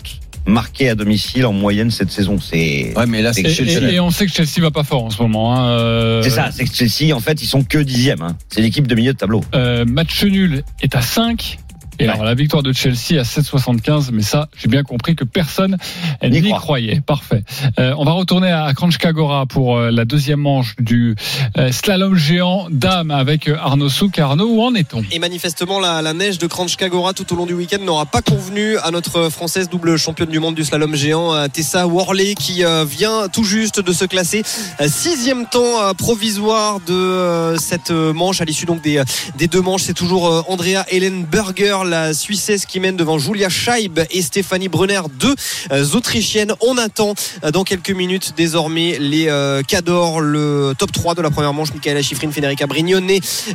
[0.46, 2.40] marqués à domicile en moyenne cette saison.
[2.40, 5.22] C'est Ouais, mais là c'est et on sait que Chelsea va pas fort en ce
[5.22, 5.56] moment.
[5.56, 8.22] Hein, euh, C'est ça, c'est que Chelsea, en fait, ils sont que dixième.
[8.22, 8.38] Hein.
[8.50, 9.44] C'est l'équipe de milieu de tableau.
[9.54, 11.60] euh, match nul est à 5.
[12.00, 12.10] Et Ouais.
[12.14, 15.78] alors la victoire de Chelsea à 7,75, mais ça, j'ai bien compris que personne
[16.24, 16.60] N'y croit.
[16.60, 17.02] croyait.
[17.06, 17.44] Parfait.
[17.80, 21.16] Euh, on va retourner à Kranjska Gora pour euh, la deuxième manche du
[21.58, 24.20] euh, slalom géant dame avec euh, Arnaud Souk.
[24.20, 25.04] Arnaud, où en est-on?
[25.12, 28.22] Et manifestement, la, la neige de Kranjska Gora tout au long du week-end n'aura pas
[28.22, 32.86] convenu à notre française double championne du monde du slalom géant, Tessa Worley, qui euh,
[32.86, 34.44] vient tout juste de se classer
[34.88, 39.02] sixième temps euh, provisoire de euh, cette euh, manche à l'issue donc des,
[39.38, 39.84] des deux manches.
[39.84, 44.68] C'est toujours euh, Andrea Helen Berger, la Suissesse, qui mène devant Julia Scheib et Stéphanie
[44.68, 45.36] Brunner, deux
[45.72, 46.54] euh, Autrichiennes.
[46.62, 47.14] On attend
[47.44, 51.74] euh, dans quelques minutes désormais les euh, Cador, le top 3 de la première manche,
[51.74, 53.08] Michaela Schifrin, Federica Brignone,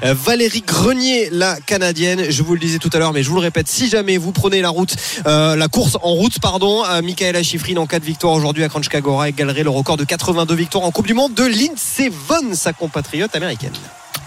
[0.03, 2.31] Valérie Grenier, la Canadienne.
[2.31, 4.33] Je vous le disais tout à l'heure, mais je vous le répète, si jamais vous
[4.33, 8.65] prenez la route, la course en route, pardon, euh, Michaela Schifrin en 4 victoires aujourd'hui
[8.65, 12.11] à Kranjska Gora égalerait le record de 82 victoires en Coupe du Monde de Lindsey
[12.11, 13.73] Vonn, sa compatriote américaine.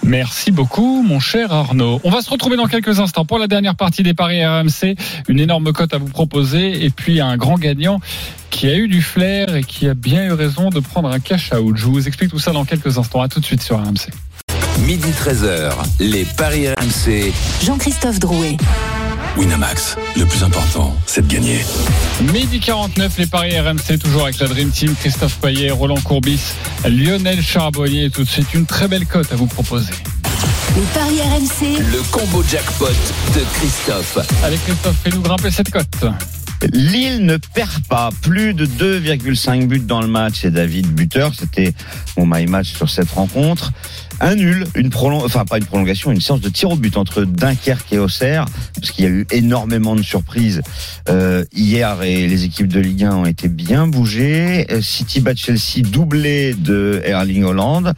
[0.05, 1.99] Merci beaucoup, mon cher Arnaud.
[2.03, 4.95] On va se retrouver dans quelques instants pour la dernière partie des paris RMC.
[5.27, 7.99] Une énorme cote à vous proposer et puis un grand gagnant
[8.51, 11.51] qui a eu du flair et qui a bien eu raison de prendre un cash
[11.53, 11.75] out.
[11.75, 13.21] Je vous explique tout ça dans quelques instants.
[13.21, 14.11] À tout de suite sur RMC.
[14.85, 17.33] Midi 13h, les Paris RMC.
[17.63, 18.57] Jean-Christophe Drouet.
[19.37, 21.59] Winamax, le plus important, c'est de gagner.
[22.33, 26.39] Midi 49, les paris RMC, toujours avec la Dream Team, Christophe Payet, Roland Courbis,
[26.87, 28.09] Lionel Charbonnier.
[28.09, 29.91] Tout de suite, une très belle cote à vous proposer.
[30.75, 31.79] Les paris RMC.
[31.91, 34.19] Le combo jackpot de Christophe.
[34.43, 36.05] Allez Christophe, fais-nous grimper cette cote.
[36.71, 38.09] Lille ne perd pas.
[38.21, 40.39] Plus de 2,5 buts dans le match.
[40.41, 41.33] C'est David buteur.
[41.37, 41.73] C'était
[42.17, 43.71] mon my match sur cette rencontre.
[44.19, 45.23] Un nul, une prolong...
[45.23, 48.45] enfin pas une prolongation, une séance de tir au but entre Dunkerque et Auxerre,
[48.75, 50.61] parce qu'il y a eu énormément de surprises
[51.09, 54.65] euh, hier et les équipes de Ligue 1 ont été bien bougées.
[54.71, 57.93] Euh, City bat Chelsea doublé de Erling Holland.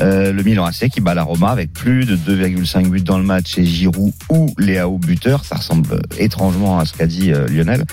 [0.00, 3.24] Euh, le Milan AC qui bat la Roma avec plus de 2,5 buts dans le
[3.24, 5.44] match et Giroud ou Léao buteur.
[5.44, 7.84] Ça ressemble étrangement à ce qu'a dit Lionel.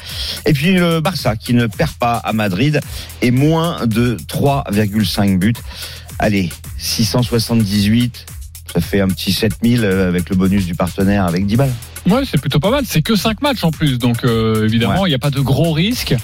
[0.45, 2.79] Et puis le Barça qui ne perd pas à Madrid
[3.21, 5.53] et moins de 3,5 buts.
[6.19, 8.25] Allez, 678,
[8.73, 11.73] ça fait un petit 7000 avec le bonus du partenaire avec 10 balles.
[12.09, 12.83] Ouais, c'est plutôt pas mal.
[12.85, 15.73] C'est que 5 matchs en plus, donc euh, évidemment, il n'y a pas de gros
[15.73, 16.15] risques.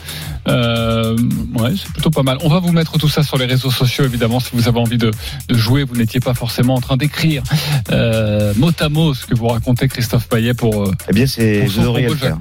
[0.47, 1.15] Euh,
[1.55, 2.37] ouais, c'est plutôt pas mal.
[2.41, 4.97] On va vous mettre tout ça sur les réseaux sociaux, évidemment, si vous avez envie
[4.97, 5.11] de,
[5.47, 5.83] de jouer.
[5.83, 7.43] Vous n'étiez pas forcément en train d'écrire
[7.91, 10.83] euh, mot à mot ce que vous racontez, Christophe Payet, pour.
[10.83, 12.37] Euh, eh bien, c'est vous auriez le faire.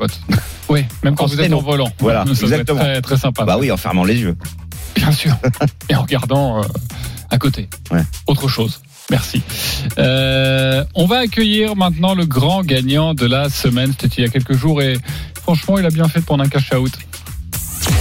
[0.68, 1.90] Oui, même quand En vous êtes en volant.
[1.98, 2.80] Voilà, Ça exactement.
[2.80, 3.44] Très, très sympa.
[3.44, 4.36] Bah oui, en fermant les yeux.
[4.94, 5.36] Bien sûr.
[5.88, 6.66] Et en regardant euh,
[7.32, 7.68] à côté.
[7.90, 8.02] Ouais.
[8.28, 8.80] Autre chose.
[9.10, 9.42] Merci.
[9.98, 13.92] Euh, on va accueillir maintenant le grand gagnant de la semaine.
[13.98, 14.94] C'était il y a quelques jours et
[15.42, 16.92] franchement, il a bien fait de prendre un cash out.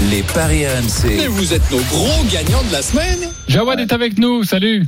[0.10, 1.28] Les paris RMC.
[1.30, 3.30] vous êtes nos gros gagnants de la semaine.
[3.48, 4.44] Jawad est avec nous.
[4.44, 4.86] Salut.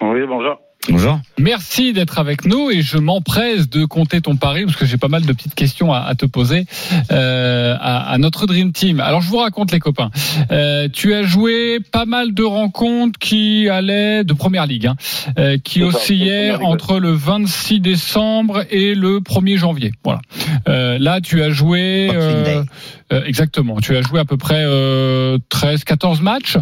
[0.00, 0.58] Oui, bonjour.
[0.88, 1.18] Bonjour.
[1.38, 5.08] Merci d'être avec nous et je m'empresse de compter ton pari parce que j'ai pas
[5.08, 6.64] mal de petites questions à, à te poser
[7.10, 9.00] euh, à, à notre Dream Team.
[9.00, 10.10] Alors je vous raconte les copains.
[10.52, 14.96] Euh, tu as joué pas mal de rencontres qui allaient de première ligue, hein,
[15.38, 19.92] euh, qui oscillaient entre le 26 décembre et le 1er janvier.
[20.04, 20.20] Voilà.
[20.68, 22.62] Euh, là tu as joué euh,
[23.12, 23.80] euh, exactement.
[23.80, 26.58] Tu as joué à peu près euh, 13-14 matchs.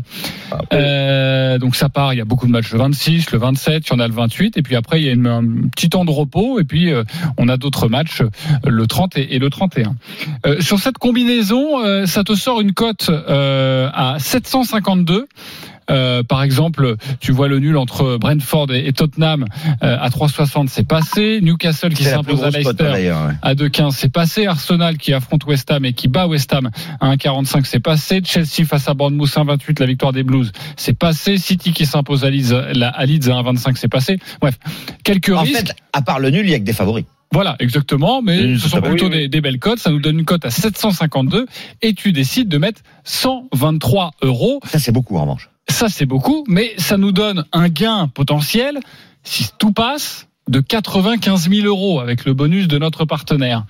[0.51, 3.87] Ah, Euh, donc ça part, il y a beaucoup de matchs le 26, le 27,
[3.87, 5.45] il y en a le 28, et puis après il y a un
[5.75, 7.05] petit temps de repos, et puis euh,
[7.37, 8.29] on a d'autres matchs euh,
[8.65, 9.97] le 30 et, le 31.
[10.47, 15.27] Euh, sur cette combinaison, ça te sort une cote à 752.
[15.91, 19.45] Euh, par exemple, tu vois le nul entre Brentford et, et Tottenham
[19.83, 21.41] euh, à 3,60, c'est passé.
[21.43, 23.27] Newcastle qui s'impose à Leicester d'ailleurs.
[23.27, 23.35] ouais.
[23.43, 24.47] à 2,15, c'est passé.
[24.47, 26.71] Arsenal qui affronte West Ham et qui bat West Ham
[27.01, 28.21] à 1,45, c'est passé.
[28.25, 31.37] Chelsea face à Bournemouth 1,28, la victoire des Blues, c'est passé.
[31.39, 34.19] City qui s'impose à Leeds, à Leeds à 1,25, c'est passé.
[34.41, 34.59] Bref,
[35.03, 35.69] quelques En risques.
[35.69, 37.05] fait, à part le nul, il y a que des favoris.
[37.33, 38.23] Voilà, exactement.
[38.23, 39.81] Mais ce sont plutôt des belles cotes.
[39.81, 41.47] Ça nous donne une cote à 752
[41.83, 44.61] et tu décides de mettre 123 euros.
[44.65, 45.51] Ça, c'est beaucoup en revanche.
[45.69, 48.79] Ça, c'est beaucoup, mais ça nous donne un gain potentiel,
[49.23, 53.65] si tout passe, de 95 000 euros avec le bonus de notre partenaire.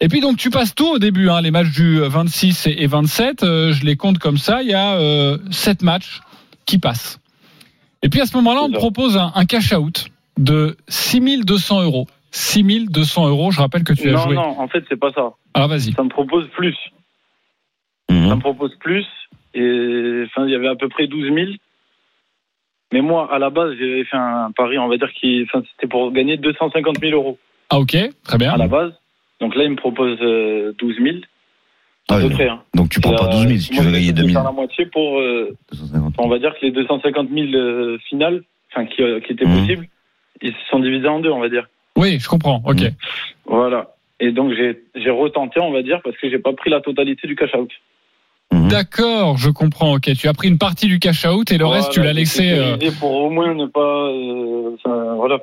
[0.00, 2.86] Et puis donc tu passes tout au début, hein, les matchs du 26 et et
[2.86, 6.20] 27, euh, je les compte comme ça, il y a euh, 7 matchs
[6.66, 7.20] qui passent.
[8.02, 12.06] Et puis à ce moment-là, on te propose un, un cash out de 6200 euros.
[12.32, 14.34] 6200 euros, je rappelle que tu as Non, joué.
[14.34, 15.30] non, en fait, c'est pas ça.
[15.54, 15.92] Alors vas-y.
[15.92, 16.76] Ça me propose plus.
[18.10, 18.28] Mhm.
[18.28, 19.06] Ça me propose plus.
[19.54, 21.46] Et enfin, il y avait à peu près 12 000.
[22.92, 25.88] Mais moi, à la base, j'avais fait un pari, on va dire, qui, enfin, c'était
[25.88, 27.38] pour gagner 250 000 euros
[27.70, 28.52] Ah ok, très bien.
[28.52, 28.92] à la base.
[29.40, 31.16] Donc là, il me propose euh, 12 000
[32.08, 32.48] Ah à peu près.
[32.48, 32.62] hein.
[32.74, 34.38] Donc tu prends pas euh, 12 000 si tu veux gagner décidé 2 de 000.
[34.40, 36.14] faire la moitié pour, euh, 250.
[36.18, 38.42] on va dire que les 250 000 euh, finales,
[38.72, 39.58] enfin, qui, euh, qui étaient Mhm.
[39.60, 39.88] possibles,
[40.42, 41.66] ils se sont divisés en deux, on va dire.
[41.96, 42.60] Oui, je comprends.
[42.66, 42.80] Ok.
[42.82, 42.88] Mm.
[43.46, 43.94] Voilà.
[44.20, 47.26] Et donc, j'ai j'ai retenté, on va dire, parce que j'ai pas pris la totalité
[47.26, 47.70] du cash-out.
[48.54, 48.68] Mhm.
[48.68, 49.94] D'accord, je comprends.
[49.94, 52.52] Ok, tu as pris une partie du cash out et le reste tu l'as laissé.
[52.52, 53.80] euh, Pour au moins ne pas.
[53.80, 55.38] euh, enfin, voilà.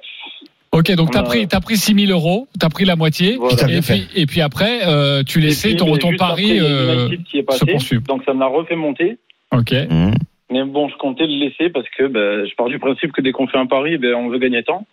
[0.72, 3.36] Ok, donc t'as On a- pris, t'as pris 6 000 euros, t'as pris la moitié,
[3.38, 3.70] Voilà.
[3.70, 3.94] Et fait.
[3.96, 7.42] puis, et puis après, euh, tu laissais puis, ton, ton pari euh, United qui est
[7.42, 8.04] se passé, poursuivre.
[8.08, 9.18] donc ça me l'a refait monter.
[9.52, 9.74] Ok.
[9.74, 10.14] Mhm.
[10.50, 13.32] Mais bon, je comptais le laisser parce que ben, je pars du principe que dès
[13.34, 14.86] qu'on fait un pari, ben, on veut gagner temps.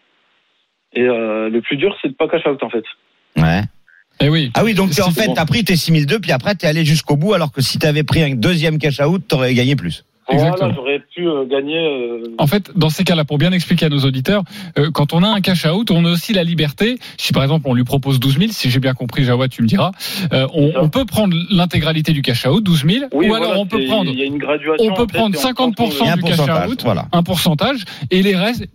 [0.94, 2.84] Et euh, le plus dur, c'est de pas cash out en fait.
[3.36, 3.60] Ouais.
[4.20, 4.50] Et oui.
[4.54, 7.34] Ah oui, donc en fait, t'as pris tes 6002, puis après, t'es allé jusqu'au bout,
[7.34, 10.04] alors que si t'avais pris un deuxième cash out, t'aurais gagné plus.
[10.30, 10.56] Exactement.
[10.58, 11.78] Voilà, j'aurais pu euh, gagner.
[11.78, 14.42] euh, En fait, dans ces cas-là, pour bien expliquer à nos auditeurs,
[14.78, 16.98] euh, quand on a un cash out, on a aussi la liberté.
[17.16, 19.66] Si par exemple on lui propose 12 000, si j'ai bien compris, Jawad, tu me
[19.68, 19.92] diras,
[20.34, 23.64] euh, on, peut prendre l'intégralité du cash out, 12 000, oui, ou alors voilà, on
[23.66, 24.84] peut prendre, Il y a une graduation.
[24.92, 27.06] on peut prendre et on prend 50% son- Et un du cash out, voilà.
[27.12, 28.66] un pourcentage, et les restes.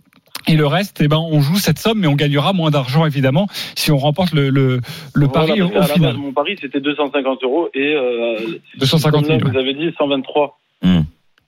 [0.46, 3.46] Et le reste, eh ben, on joue cette somme, mais on gagnera moins d'argent évidemment
[3.76, 4.80] si on remporte le, le,
[5.14, 6.00] le Voilà, pari au, final.
[6.12, 7.94] base, mon pari, c'était 250 euros et.
[7.94, 9.38] Euh, 250 000.
[9.38, 10.58] comme là, Vous avez dit 123.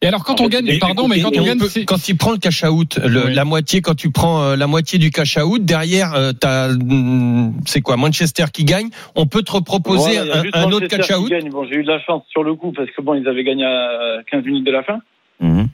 [0.02, 1.70] Et alors quand En on fait, gagne, Et- pardon, mais quand on on gagne, peut-
[1.86, 3.34] quand il prend le cash out, le- Oui.
[3.34, 7.54] la moitié, quand tu prends euh, la moitié du cash out, derrière, euh, t'as, hum,
[7.64, 11.14] c'est quoi, Manchester qui gagne, on peut te reproposer Voilà, un, autre Manchester cash qui
[11.14, 11.30] out.
[11.30, 11.48] gagne.
[11.50, 13.64] Bon, j'ai eu de la chance sur le coup parce que bon, ils avaient gagné
[13.64, 14.98] à 15 minutes de la fin.
[15.40, 15.68] Mhm.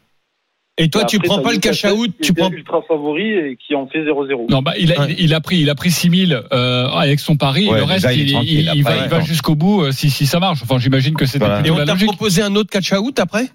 [0.78, 2.50] Et toi, tu après, prends pas le cash out, tu était prends.
[2.50, 4.50] ultra favori et qui en fait 0-0.
[4.50, 5.14] Non, bah, il a, Ouais.
[5.18, 7.68] il a pris, il a pris 6000 euh, avec son pari.
[7.68, 10.60] Ouais, le reste, déjà, il il, il- va, jusqu'au bout euh, si, si ça marche.
[10.62, 11.66] Enfin, j'imagine que c'était Voilà.
[11.66, 13.48] Et on t'a proposé un autre catch out après?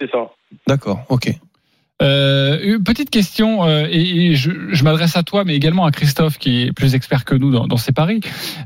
[0.00, 0.30] C'est ça.
[0.66, 1.30] D'accord, ok.
[2.02, 6.38] Euh, petite question, euh, et, et je, je m'adresse à toi, mais également à Christophe,
[6.38, 8.20] qui est plus expert que nous dans, dans ces paris.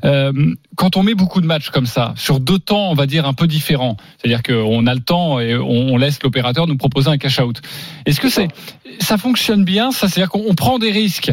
[0.04, 3.26] Euh, quand on met beaucoup de matchs comme ça, sur deux temps, on va dire,
[3.26, 7.10] un peu différents, c'est-à-dire qu'on a le temps et on, on laisse l'opérateur nous proposer
[7.10, 7.60] un cash-out.
[8.06, 8.48] Est-ce que c'est,
[9.00, 10.08] ça fonctionne bien ça?
[10.08, 11.32] C'est-à-dire qu'on on prend des risques,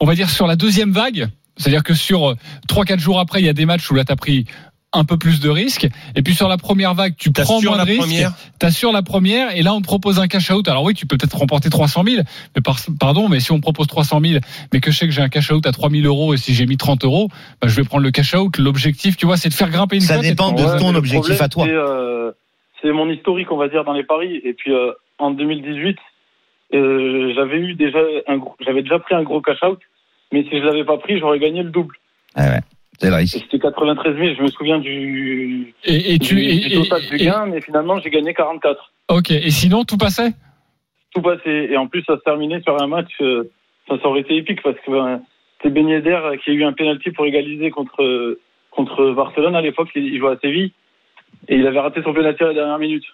[0.00, 2.36] on va dire, sur la deuxième vague c'est-à-dire que sur euh,
[2.66, 4.46] trois quatre jours après, il y a des matchs où là, tu as pris
[4.92, 5.88] un peu plus de risques.
[6.14, 8.00] Et puis sur la première vague, tu prends moins de risques.
[8.00, 10.68] première T'assures la première et là on te propose un cash out.
[10.68, 12.22] Alors oui, tu peux peut-être remporter 300 000,
[12.54, 14.40] mais par- pardon, mais si on me propose 300 000,
[14.72, 16.54] mais que je sais que j'ai un cash out à 3 000 euros et si
[16.54, 17.28] j'ai mis 30 euros,
[17.60, 18.58] bah, je vais prendre le cash out.
[18.58, 21.42] L'objectif, tu vois, c'est de faire grimper une Ça dépend de Ouais, ton objectif problème,
[21.42, 21.64] à toi.
[21.66, 22.30] C'est, euh,
[22.82, 24.40] c'est mon historique, on va dire, dans les paris.
[24.44, 25.96] Et puis euh, en 2018,
[26.74, 29.78] euh, j'avais eu déjà un gros, j'avais déjà pris un gros cash out,
[30.32, 31.96] mais si je l'avais pas pris, j'aurais gagné le double.
[32.34, 32.60] Ah ouais,
[33.26, 34.34] c'était 93 000.
[34.38, 37.46] Je me souviens du, Et, et tu du, et- du total et- du et- gain,
[37.46, 38.92] mais finalement j'ai gagné 44.
[39.08, 39.30] ok.
[39.30, 40.30] Et sinon tout passait?
[41.14, 41.68] Tout passé.
[41.70, 43.10] Et en plus, ça se terminait sur un match.
[43.20, 43.50] euh,
[43.88, 45.20] ça, ça aurait été épique parce que ben,
[45.62, 48.38] c'est Ben Yedder qui a eu un penalty pour égaliser contre
[48.70, 49.90] contre Barcelone à l'époque.
[49.94, 50.72] Il, il jouait à Séville
[51.48, 53.04] et il avait raté son penalty à la dernière minute.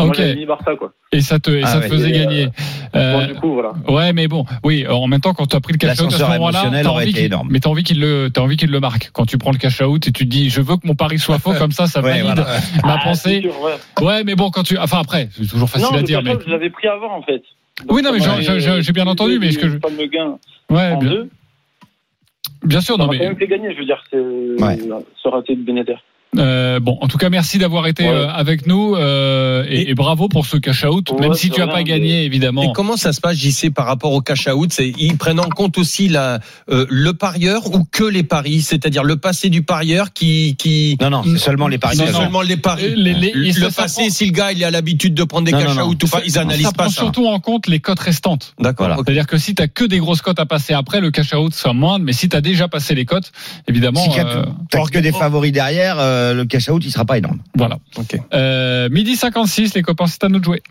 [0.00, 0.20] Ok.
[0.46, 0.92] Barça quoi.
[1.12, 1.88] Et ça te et Ah ça ouais.
[1.88, 2.46] te faisait Et, euh, gagner.
[2.46, 2.52] Bon,
[2.98, 3.72] Euh, du coup, voilà.
[3.88, 4.86] Ouais, mais bon, oui.
[4.88, 7.12] En même temps, quand tu as pris le cash out à ce moment-là, t'as envie
[7.12, 7.48] qu'il- énorme.
[7.50, 9.10] mais t'as envie qu'il le, t'as envie qu'il le marque.
[9.12, 11.18] Quand tu prends le cash out et tu te dis, je veux que mon pari
[11.18, 12.58] soit faux, comme ça, ça Ouais, valide voilà.
[12.84, 13.42] ma Ah, pensée.
[13.42, 14.04] sûr, ouais.
[14.06, 16.50] Ouais, mais bon, quand tu, enfin après, c'est toujours facile non, à dire, mais je
[16.50, 17.42] l'avais pris avant en fait.
[17.88, 18.18] Oui, non, mais
[18.80, 20.38] j'ai- bien entendu, mais ce que je- Pas le gain
[20.70, 21.30] ouais, en bien, deux.
[22.64, 23.18] bien sûr, non m'a mais.
[23.18, 24.78] quand même fait gagner, je veux dire, c'est Ouais.
[25.22, 25.96] ce raté de Beneter.
[26.38, 28.08] Euh, bon, en tout cas, merci d'avoir été Ouais.
[28.08, 31.60] euh, avec nous euh, et, et bravo pour ce cash out, Ouais, même si tu
[31.60, 32.72] as rien, pas gagné, Et évidemment.
[32.72, 34.72] comment ça se passe, JC, par rapport au cash out?
[34.72, 39.04] C'est ils prennent en compte aussi la euh, le parieur ou que les paris, c'est-à-dire
[39.04, 41.98] le passé du parieur qui qui Non, non, c'est seulement les paris.
[41.98, 42.94] Non, seulement les paris.
[42.96, 45.52] Les- les- le et passé, prend- si le gars il a l'habitude de prendre des
[45.52, 45.88] Non, cash non, non.
[45.90, 47.02] out ou pas, ils analysent ça pas prend ça.
[47.02, 48.54] surtout en compte les cotes restantes.
[48.58, 48.86] D'accord.
[48.86, 49.02] Voilà.
[49.04, 51.52] C'est-à-dire que si tu as que des grosses cotes à passer après, le cash out
[51.52, 53.32] sera moindre, mais si tu as déjà passé les cotes,
[53.68, 54.02] évidemment.
[54.02, 57.40] Si euh, t'as que des favoris derrière, euh, le cash out il sera pas énorme.
[57.56, 57.78] voilà.
[57.96, 58.18] Ok.
[58.32, 60.62] Euh, midi 56, les copains, c'est à nous de jouer.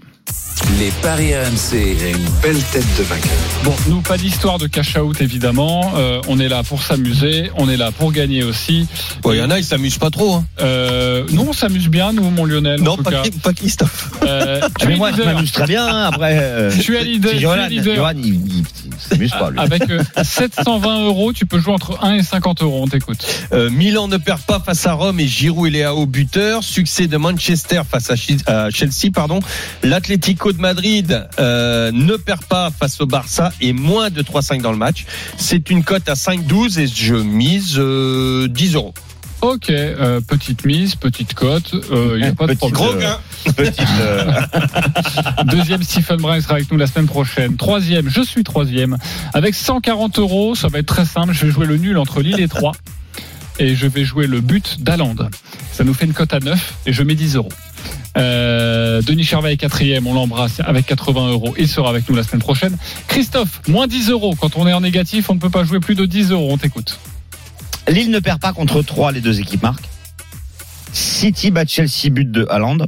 [0.80, 1.76] Les paris RMC.
[2.12, 3.32] une belle tête de vainqueur.
[3.64, 5.94] Bon, nous, pas d'histoire de cash out, évidemment.
[5.98, 8.88] Euh, on est là pour s'amuser, on est là pour gagner aussi.
[9.22, 10.36] Bon, il y en a, ils s'amusent pas trop.
[10.36, 10.46] Hein.
[10.62, 12.80] Euh, nous, on s'amuse bien, nous, mon Lionel.
[12.82, 13.24] en Non, tout pas, cas.
[13.44, 14.12] pas Christophe.
[14.24, 15.86] Euh, tu Mais es moi, je m'amuse très bien.
[15.86, 17.96] hein, Après, euh, Tu es leader, c'est tu es Johan, leader.
[17.96, 18.64] Johan, il, il, il
[19.10, 19.50] s'amuse pas.
[19.50, 19.60] Lui.
[19.60, 22.82] Avec euh, 720 euros, tu peux jouer entre 1 et 50 euros.
[22.84, 23.26] On t'écoute.
[23.52, 26.64] Euh, Milan ne perd pas face à Rome et Giroud est Léao buteur.
[26.64, 29.40] Succès de Manchester face à Chelsea, pardon.
[29.84, 34.72] L'Atlético de Madrid euh, ne perd pas face au Barça et moins de 3,5 dans
[34.72, 35.05] le match.
[35.38, 38.93] C'est une cote à 5,12 et je mise euh, 10 euros.
[39.41, 42.72] Ok, euh, petite mise, petite cote, il n'y a pas de problème.
[42.72, 43.17] Gros gain.
[43.55, 44.41] Petite, euh,
[45.45, 47.57] Deuxième, Stephen Brun sera avec nous la semaine prochaine.
[47.57, 48.97] Troisième, je suis troisième.
[49.34, 51.34] Avec 140 euros, ça va être très simple.
[51.34, 52.74] Je vais jouer le nul entre Lille et 3.
[53.57, 55.30] Et je vais jouer le but d'Alande.
[55.74, 57.49] Ça nous fait une cote à 9 et je mets 10 euros.
[58.18, 61.53] Euh, Denis Charvet est quatrième, on l'embrasse avec 80 euros.
[61.57, 62.78] Il sera avec nous la semaine prochaine.
[63.07, 64.36] Christophe, moins 10 euros.
[64.39, 66.49] Quand on est en négatif, on ne peut pas jouer plus de 10 euros.
[66.51, 66.99] On t'écoute.
[67.88, 69.89] Lille ne perd pas contre 3, les deux équipes marquent.
[70.93, 72.86] City bat Chelsea, but de Haaland.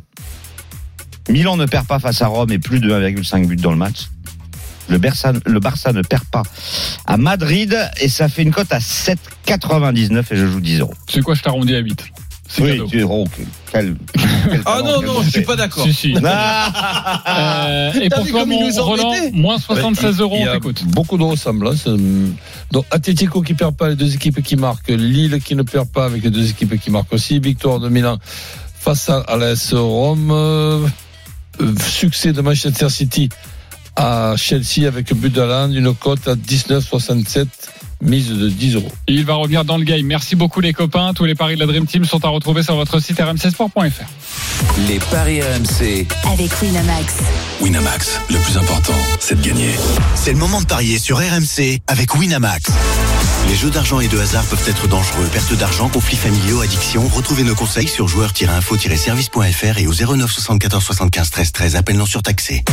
[1.30, 4.10] Milan ne perd pas face à Rome et plus de 1,5 but dans le match.
[4.90, 6.44] Le Barça, le Barça ne perd pas
[7.06, 10.94] à Madrid et ça fait une cote à 7,99 et je joue 10 euros.
[11.10, 12.04] C'est quoi, je t'arrondis à 8
[12.56, 12.86] C'est Oui, cadeau.
[12.88, 15.42] tu- oh, quel- quel Ah talent, non, quel non, je suis fait.
[15.42, 15.84] pas d'accord.
[15.86, 16.14] Si, si.
[16.24, 20.46] Ah Euh, et T'as pour vu toi, comme il mon Roland, moins 76 euros, Il
[20.46, 20.84] y on t'écoute.
[20.86, 21.88] beaucoup de ressemblances.
[22.72, 24.90] Donc, Atletico qui perd pas, les deux équipes qui marquent.
[24.90, 27.40] Lille qui ne perd pas avec les deux équipes qui marquent aussi.
[27.40, 28.20] Victoire de Milan
[28.80, 30.30] face à l'AS Rome.
[30.32, 30.88] Euh,
[31.88, 33.30] succès de Manchester City
[33.96, 35.72] à Chelsea avec but d'Alan.
[35.72, 37.48] Une cote à 19,67.
[38.02, 38.92] Mise de 10 euros.
[39.08, 40.06] Il va revenir dans le game.
[40.06, 41.14] Merci beaucoup les copains.
[41.14, 44.06] Tous les paris de la Dream Team sont à retrouver sur votre site rmcsport.fr.
[44.88, 46.08] Les paris RMC.
[46.32, 47.16] Avec Winamax.
[47.62, 49.72] Winamax, le plus important, c'est de gagner.
[50.16, 52.72] C'est le moment de parier sur RMC avec Winamax.
[53.48, 55.28] Les jeux d'argent et de hasard peuvent être dangereux.
[55.32, 57.08] Perte d'argent, conflits familiaux, addiction.
[57.08, 61.76] Retrouvez nos conseils sur joueurs-info-service.fr et au 09 74 75 13 13.
[61.76, 62.64] Appel non surtaxé.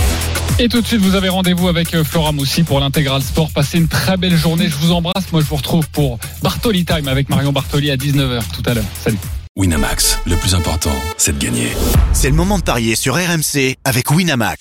[0.58, 3.50] Et tout de suite, vous avez rendez-vous avec euh, Flora Moussi pour l'intégral sport.
[3.50, 4.68] Passez une très belle journée.
[4.68, 5.32] Je vous embrasse.
[5.32, 8.84] Moi, je vous retrouve pour Bartoli Time avec Marion Bartoli à 19h tout à l'heure.
[9.02, 9.18] Salut.
[9.56, 11.68] Winamax, le plus important, c'est de gagner.
[12.12, 14.60] C'est le moment de parier sur RMC avec Winamax.